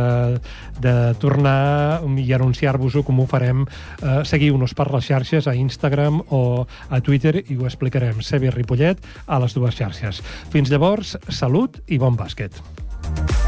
[0.80, 3.66] de tornar i anunciar-vos-ho com ho farem.
[4.02, 6.44] Eh, Seguiu-nos per les xarxes, a Instagram o
[6.90, 8.22] a Twitter, i ho explicarem.
[8.24, 10.22] Sebi Ripollet a les dues xarxes.
[10.54, 13.43] Fins llavors, salut salut i bon bàsquet.